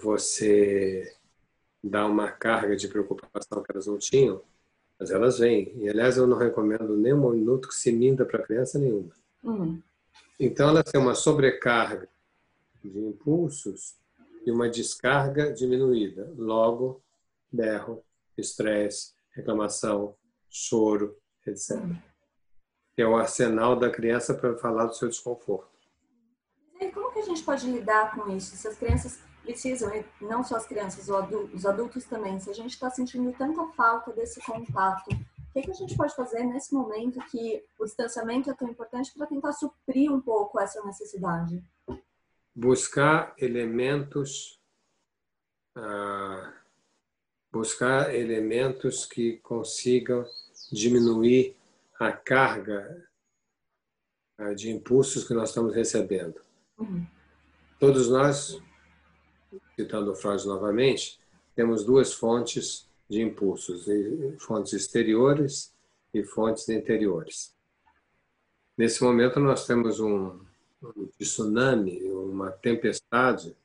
você 0.00 1.16
dá 1.82 2.06
uma 2.06 2.30
carga 2.30 2.76
de 2.76 2.86
preocupação 2.86 3.62
que 3.62 3.72
elas 3.72 3.86
não 3.86 3.98
tinham, 3.98 4.40
mas 5.00 5.10
elas 5.10 5.38
vêm. 5.38 5.72
E, 5.78 5.88
aliás, 5.88 6.16
eu 6.16 6.28
não 6.28 6.36
recomendo 6.36 6.96
nem 6.96 7.12
um 7.12 7.30
minuto 7.30 7.68
que 7.68 7.74
se 7.74 7.90
minta 7.90 8.24
para 8.24 8.42
criança 8.42 8.78
nenhuma. 8.78 9.10
Uhum. 9.42 9.82
Então, 10.38 10.68
elas 10.68 10.84
têm 10.84 11.00
uma 11.00 11.14
sobrecarga 11.14 12.08
de 12.88 12.98
impulsos 12.98 13.96
e 14.46 14.50
uma 14.50 14.68
descarga 14.68 15.52
diminuída. 15.52 16.32
Logo, 16.36 17.02
berro, 17.50 18.04
estresse, 18.36 19.12
reclamação, 19.32 20.16
choro, 20.48 21.16
etc. 21.46 21.78
É 22.96 23.06
o 23.06 23.16
arsenal 23.16 23.76
da 23.76 23.90
criança 23.90 24.34
para 24.34 24.56
falar 24.56 24.86
do 24.86 24.94
seu 24.94 25.08
desconforto. 25.08 25.74
E 26.80 26.90
como 26.90 27.12
que 27.12 27.20
a 27.20 27.24
gente 27.24 27.42
pode 27.42 27.70
lidar 27.70 28.14
com 28.14 28.28
isso? 28.36 28.56
Se 28.56 28.68
as 28.68 28.76
crianças 28.76 29.20
precisam, 29.42 29.90
não 30.20 30.42
só 30.42 30.56
as 30.56 30.66
crianças, 30.66 31.08
os 31.52 31.66
adultos 31.66 32.04
também, 32.04 32.38
se 32.40 32.50
a 32.50 32.54
gente 32.54 32.72
está 32.72 32.90
sentindo 32.90 33.32
tanta 33.36 33.66
falta 33.72 34.12
desse 34.12 34.40
contato, 34.40 35.10
o 35.10 35.52
que, 35.52 35.62
que 35.62 35.70
a 35.70 35.74
gente 35.74 35.96
pode 35.96 36.14
fazer 36.14 36.42
nesse 36.44 36.74
momento 36.74 37.20
que 37.30 37.64
o 37.78 37.84
distanciamento 37.84 38.50
é 38.50 38.54
tão 38.54 38.68
importante 38.68 39.12
para 39.12 39.26
tentar 39.26 39.52
suprir 39.52 40.12
um 40.12 40.20
pouco 40.20 40.58
essa 40.58 40.82
necessidade? 40.84 41.62
Buscar 42.54 43.34
elementos, 43.38 44.60
ah, 45.74 46.52
buscar 47.50 48.14
elementos 48.14 49.06
que 49.06 49.38
consigam 49.38 50.24
diminuir 50.70 51.56
a 51.98 52.12
carga 52.12 53.08
ah, 54.38 54.54
de 54.54 54.70
impulsos 54.70 55.26
que 55.26 55.34
nós 55.34 55.48
estamos 55.48 55.74
recebendo. 55.74 56.40
Uhum. 56.78 57.06
Todos 57.78 58.08
nós 58.08 58.60
citando 59.76 60.14
Freud 60.14 60.46
novamente, 60.46 61.20
temos 61.54 61.84
duas 61.84 62.12
fontes 62.12 62.88
de 63.08 63.20
impulsos, 63.20 63.86
fontes 64.38 64.72
exteriores 64.72 65.72
e 66.12 66.22
fontes 66.24 66.68
interiores. 66.68 67.54
Nesse 68.76 69.02
momento, 69.02 69.38
nós 69.38 69.66
temos 69.66 70.00
um, 70.00 70.40
um 70.96 71.06
tsunami, 71.18 72.02
uma 72.10 72.50
tempestade 72.50 73.56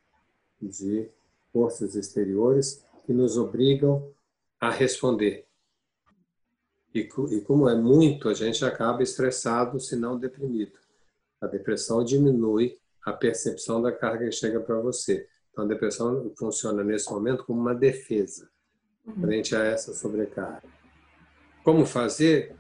de 0.62 1.10
forças 1.52 1.96
exteriores 1.96 2.84
que 3.06 3.14
nos 3.14 3.38
obrigam 3.38 4.12
a 4.60 4.70
responder. 4.70 5.46
E, 6.94 7.00
e 7.02 7.42
como 7.42 7.70
é 7.70 7.76
muito, 7.76 8.30
a 8.30 8.34
gente 8.34 8.64
acaba 8.66 9.04
estressado, 9.04 9.80
se 9.80 9.96
não 9.96 10.18
deprimido. 10.18 10.78
A 11.40 11.48
depressão 11.48 12.04
diminui 12.04 12.78
a 13.06 13.14
percepção 13.14 13.82
da 13.82 13.92
carga 13.92 14.26
que 14.26 14.32
chega 14.32 14.60
para 14.60 14.80
você. 14.80 15.28
Então, 15.52 15.64
a 15.64 15.68
depressão 15.68 16.32
funciona 16.38 16.84
nesse 16.84 17.10
momento 17.12 17.46
como 17.46 17.60
uma 17.60 17.76
defesa 17.76 18.50
uhum. 19.06 19.22
frente 19.22 19.56
a 19.56 19.64
essa 19.64 19.94
sobrecarga. 19.94 20.68
Como 21.64 21.86
fazer? 21.86 22.56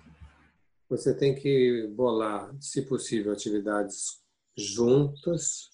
Você 0.89 1.13
tem 1.13 1.35
que 1.35 1.87
bolar, 1.95 2.53
se 2.59 2.81
possível, 2.81 3.31
atividades 3.31 4.19
juntas 4.59 5.69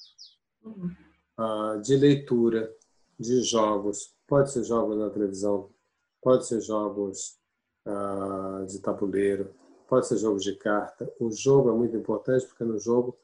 uh, 0.64 1.82
de 1.82 1.96
leitura, 1.96 2.74
de 3.20 3.42
jogos. 3.42 4.14
Pode 4.28 4.52
ser 4.52 4.64
jogos 4.64 4.98
na 4.98 5.10
televisão, 5.10 5.70
pode 6.22 6.46
ser 6.46 6.62
jogos 6.62 7.38
uh, 7.86 8.66
de 8.66 8.80
tabuleiro, 8.80 9.54
pode 9.88 10.08
ser 10.08 10.18
jogos 10.18 10.44
de 10.44 10.56
carta. 10.56 11.12
O 11.20 11.32
jogo 11.32 11.70
é 11.70 11.74
muito 11.74 11.96
importante 11.96 12.46
porque 12.46 12.64
no 12.64 12.80
jogo 12.80 13.18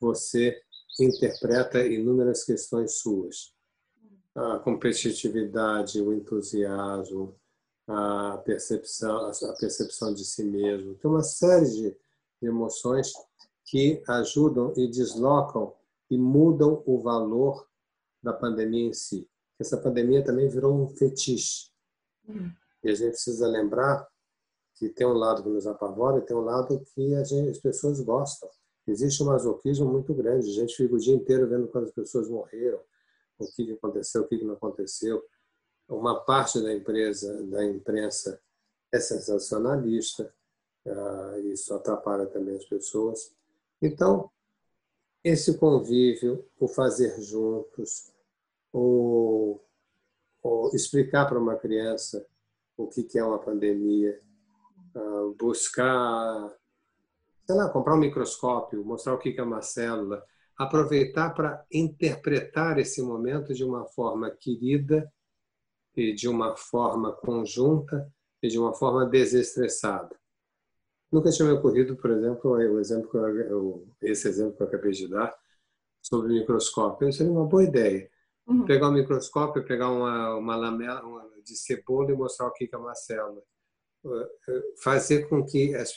você 0.00 0.60
interpreta 1.00 1.84
inúmeras 1.84 2.44
questões 2.44 2.98
suas. 2.98 3.54
A 4.34 4.58
competitividade, 4.58 6.00
o 6.00 6.12
entusiasmo, 6.12 7.34
a 7.88 8.38
percepção, 8.44 9.30
a 9.30 9.52
percepção 9.58 10.12
de 10.12 10.24
si 10.24 10.44
mesmo. 10.44 10.94
Tem 10.94 11.10
uma 11.10 11.22
série 11.22 11.70
de 11.70 11.96
emoções 12.42 13.12
que 13.66 14.02
ajudam 14.08 14.72
e 14.76 14.88
deslocam 14.88 15.74
e 16.08 16.16
mudam 16.16 16.82
o 16.86 17.00
valor 17.00 17.68
da 18.22 18.32
pandemia 18.32 18.88
em 18.88 18.92
si. 18.92 19.28
Essa 19.58 19.76
pandemia 19.76 20.24
também 20.24 20.48
virou 20.48 20.74
um 20.74 20.88
fetiche. 20.88 21.70
Uhum. 22.28 22.52
E 22.84 22.90
a 22.90 22.94
gente 22.94 23.10
precisa 23.10 23.48
lembrar 23.48 24.06
que 24.76 24.88
tem 24.88 25.06
um 25.06 25.14
lado 25.14 25.42
que 25.42 25.48
nos 25.48 25.66
apavora 25.66 26.18
e 26.18 26.22
tem 26.22 26.36
um 26.36 26.40
lado 26.40 26.84
que 26.94 27.24
gente, 27.24 27.50
as 27.50 27.58
pessoas 27.58 28.00
gostam. 28.00 28.48
Existe 28.86 29.22
um 29.22 29.26
masoquismo 29.26 29.86
muito 29.86 30.14
grande. 30.14 30.50
A 30.50 30.52
gente 30.52 30.76
fica 30.76 30.94
o 30.94 30.98
dia 30.98 31.14
inteiro 31.14 31.48
vendo 31.48 31.66
quantas 31.68 31.90
pessoas 31.90 32.28
morreram, 32.28 32.78
o 33.38 33.46
que 33.46 33.72
aconteceu, 33.72 34.22
o 34.22 34.28
que 34.28 34.44
não 34.44 34.54
aconteceu. 34.54 35.24
Uma 35.88 36.20
parte 36.20 36.60
da 36.60 36.72
empresa, 36.72 37.42
da 37.46 37.64
imprensa, 37.64 38.40
é 38.92 39.00
sensacionalista. 39.00 40.32
Ah, 40.86 41.38
isso 41.44 41.74
atrapalha 41.74 42.26
também 42.26 42.56
as 42.56 42.64
pessoas. 42.64 43.34
Então, 43.80 44.30
esse 45.22 45.58
convívio, 45.58 46.48
o 46.58 46.68
fazer 46.68 47.20
juntos, 47.20 48.12
o, 48.72 49.60
explicar 50.72 51.26
para 51.26 51.38
uma 51.38 51.56
criança 51.56 52.26
o 52.76 52.86
que 52.86 53.18
é 53.18 53.24
uma 53.24 53.38
pandemia, 53.38 54.20
ah, 54.94 55.32
buscar, 55.38 56.54
sei 57.44 57.56
lá, 57.56 57.68
comprar 57.70 57.94
um 57.94 58.00
microscópio, 58.00 58.84
mostrar 58.84 59.14
o 59.14 59.18
que 59.18 59.34
é 59.36 59.42
uma 59.42 59.62
célula, 59.62 60.22
aproveitar 60.56 61.30
para 61.30 61.64
interpretar 61.72 62.78
esse 62.78 63.02
momento 63.02 63.52
de 63.52 63.64
uma 63.64 63.86
forma 63.86 64.30
querida 64.30 65.10
e 65.96 66.14
de 66.14 66.28
uma 66.28 66.56
forma 66.56 67.12
conjunta 67.12 68.12
e 68.42 68.48
de 68.48 68.58
uma 68.58 68.74
forma 68.74 69.06
desestressada. 69.06 70.14
Nunca 71.16 71.30
tinha 71.30 71.48
me 71.48 71.54
ocorrido, 71.54 71.96
por 71.96 72.10
exemplo, 72.10 72.50
o 72.50 72.78
exemplo 72.78 73.10
que 73.10 73.16
eu, 73.16 73.88
esse 74.02 74.28
exemplo 74.28 74.54
que 74.54 74.62
eu 74.62 74.66
acabei 74.66 74.90
de 74.90 75.08
dar 75.08 75.34
sobre 76.02 76.30
o 76.30 76.34
microscópio. 76.34 77.10
Seria 77.10 77.32
uma 77.32 77.46
boa 77.46 77.64
ideia. 77.64 78.06
Uhum. 78.46 78.66
Pegar 78.66 78.90
um 78.90 78.92
microscópio, 78.92 79.64
pegar 79.64 79.90
uma, 79.90 80.36
uma 80.36 80.54
lamela 80.56 81.02
uma, 81.06 81.26
de 81.42 81.56
cebola 81.56 82.12
e 82.12 82.14
mostrar 82.14 82.48
o 82.48 82.52
que 82.52 82.68
é 82.70 82.76
uma 82.76 82.94
célula. 82.94 83.42
Fazer 84.82 85.26
com 85.26 85.42
que 85.42 85.74
as, 85.74 85.94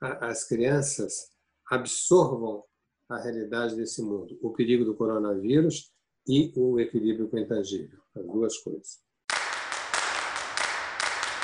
as 0.00 0.42
crianças 0.48 1.30
absorvam 1.70 2.64
a 3.08 3.18
realidade 3.18 3.76
desse 3.76 4.02
mundo, 4.02 4.36
o 4.42 4.52
perigo 4.52 4.84
do 4.84 4.96
coronavírus 4.96 5.92
e 6.26 6.52
o 6.56 6.80
equilíbrio 6.80 7.28
com 7.28 7.36
o 7.36 7.38
intangível, 7.38 8.00
as 8.16 8.26
duas 8.26 8.58
coisas. 8.58 8.98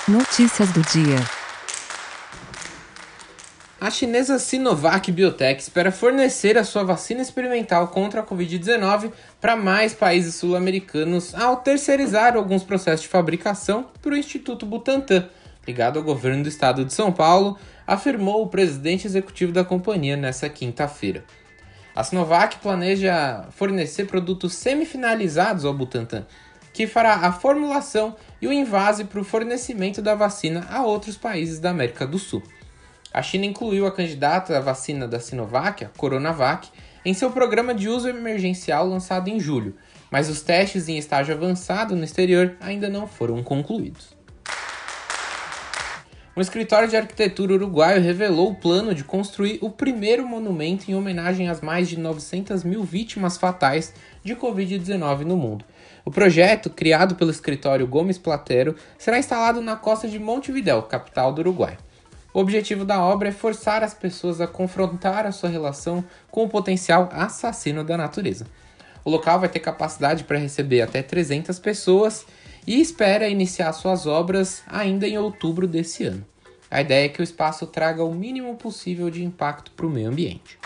Notícias 0.09 0.73
do 0.73 0.83
dia. 0.83 1.42
A 3.83 3.91
chinesa 3.91 4.39
Sinovac 4.39 5.11
Biotech 5.11 5.61
espera 5.61 5.91
fornecer 5.91 6.57
a 6.57 6.63
sua 6.63 6.85
vacina 6.85 7.21
experimental 7.21 7.89
contra 7.89 8.21
a 8.21 8.25
Covid-19 8.25 9.11
para 9.41 9.57
mais 9.57 9.93
países 9.93 10.37
sul-americanos 10.37 11.35
ao 11.35 11.57
terceirizar 11.57 12.37
alguns 12.37 12.63
processos 12.63 13.01
de 13.01 13.09
fabricação 13.09 13.89
para 14.01 14.13
o 14.13 14.17
Instituto 14.17 14.65
Butantan, 14.65 15.29
ligado 15.67 15.99
ao 15.99 16.05
governo 16.05 16.45
do 16.45 16.49
estado 16.49 16.85
de 16.85 16.95
São 16.95 17.11
Paulo, 17.11 17.59
afirmou 17.85 18.45
o 18.45 18.47
presidente 18.47 19.05
executivo 19.05 19.51
da 19.51 19.65
companhia 19.65 20.17
nesta 20.17 20.49
quinta-feira. 20.49 21.25
A 21.93 22.05
Sinovac 22.05 22.59
planeja 22.61 23.49
fornecer 23.51 24.05
produtos 24.05 24.55
semifinalizados 24.55 25.65
ao 25.65 25.75
Butantan, 25.75 26.25
que 26.73 26.87
fará 26.87 27.15
a 27.15 27.33
formulação 27.33 28.15
e 28.41 28.47
o 28.47 28.53
invase 28.53 29.07
para 29.07 29.21
o 29.21 29.25
fornecimento 29.25 30.01
da 30.01 30.15
vacina 30.15 30.69
a 30.71 30.85
outros 30.85 31.17
países 31.17 31.59
da 31.59 31.71
América 31.71 32.07
do 32.07 32.21
Sul. 32.21 32.45
A 33.13 33.21
China 33.23 33.45
incluiu 33.45 33.87
a 33.87 33.93
candidata 33.93 34.57
à 34.57 34.61
vacina 34.61 35.07
da 35.07 35.21
Sinovac, 35.21 35.85
a 35.85 35.89
Coronavac, 35.89 36.69
em 37.05 37.13
seu 37.13 37.31
programa 37.31 37.75
de 37.75 37.89
uso 37.89 38.09
emergencial 38.09 38.87
lançado 38.87 39.29
em 39.29 39.39
julho, 39.39 39.77
mas 40.11 40.31
os 40.31 40.41
testes 40.41 40.89
em 40.89 40.97
estágio 40.97 41.35
avançado 41.35 41.95
no 41.95 42.05
exterior 42.05 42.57
ainda 42.61 42.89
não 42.89 43.07
foram 43.07 43.43
concluídos. 43.43 44.17
Um 46.35 46.41
escritório 46.41 46.89
de 46.89 46.97
arquitetura 46.97 47.53
uruguaio 47.53 48.01
revelou 48.01 48.51
o 48.51 48.55
plano 48.55 48.95
de 48.95 49.05
construir 49.05 49.59
o 49.61 49.69
primeiro 49.69 50.27
monumento 50.27 50.91
em 50.91 50.95
homenagem 50.95 51.51
às 51.51 51.61
mais 51.61 51.91
de 51.91 51.99
900 51.99 52.65
mil 52.65 52.83
vítimas 52.83 53.37
fatais 53.37 53.93
de 54.25 54.35
Covid-19 54.35 55.25
no 55.25 55.37
mundo. 55.37 55.63
O 56.07 56.11
projeto, 56.11 56.71
criado 56.71 57.17
pelo 57.17 57.31
escritório 57.31 57.87
Gomes 57.87 58.17
Platero, 58.17 58.75
será 58.97 59.19
instalado 59.19 59.61
na 59.61 59.77
costa 59.77 60.09
de 60.09 60.19
Montevidéu, 60.19 60.81
capital 60.85 61.35
do 61.35 61.41
Uruguai. 61.41 61.77
O 62.35 62.41
objetivo 62.41 62.85
da 62.85 63.03
obra 63.03 63.29
é 63.29 63.33
forçar 63.33 63.83
as 63.83 63.93
pessoas 63.93 64.41
a 64.41 64.47
confrontar 64.47 65.27
a 65.27 65.33
sua 65.33 65.51
relação 65.51 66.03
com 66.31 66.45
o 66.45 66.49
potencial 66.49 67.09
assassino 67.13 67.85
da 67.85 67.97
natureza. 67.97 68.47
O 69.05 69.11
local 69.11 69.41
vai 69.41 69.49
ter 69.49 69.61
capacidade 69.61 70.25
para 70.25 70.39
receber 70.39 70.81
até 70.81 71.03
300 71.03 71.59
pessoas 71.59 72.25
e 72.67 72.81
espera 72.81 73.29
iniciar 73.29 73.73
suas 73.73 74.07
obras 74.07 74.63
ainda 74.67 75.07
em 75.07 75.19
outubro 75.19 75.67
desse 75.67 76.05
ano. 76.05 76.25
A 76.71 76.81
ideia 76.81 77.05
é 77.05 77.09
que 77.09 77.21
o 77.21 77.23
espaço 77.23 77.67
traga 77.67 78.03
o 78.03 78.15
mínimo 78.15 78.57
possível 78.57 79.11
de 79.11 79.23
impacto 79.23 79.71
para 79.73 79.85
o 79.85 79.91
meio 79.91 80.09
ambiente. 80.09 80.59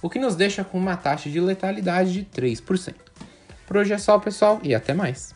o 0.00 0.08
que 0.08 0.18
nos 0.18 0.34
deixa 0.36 0.64
com 0.64 0.78
uma 0.78 0.96
taxa 0.96 1.28
de 1.28 1.38
letalidade 1.40 2.12
de 2.12 2.24
3%. 2.24 2.94
Por 3.66 3.76
hoje 3.76 3.92
é 3.92 3.98
só, 3.98 4.18
pessoal, 4.18 4.58
e 4.62 4.74
até 4.74 4.94
mais. 4.94 5.35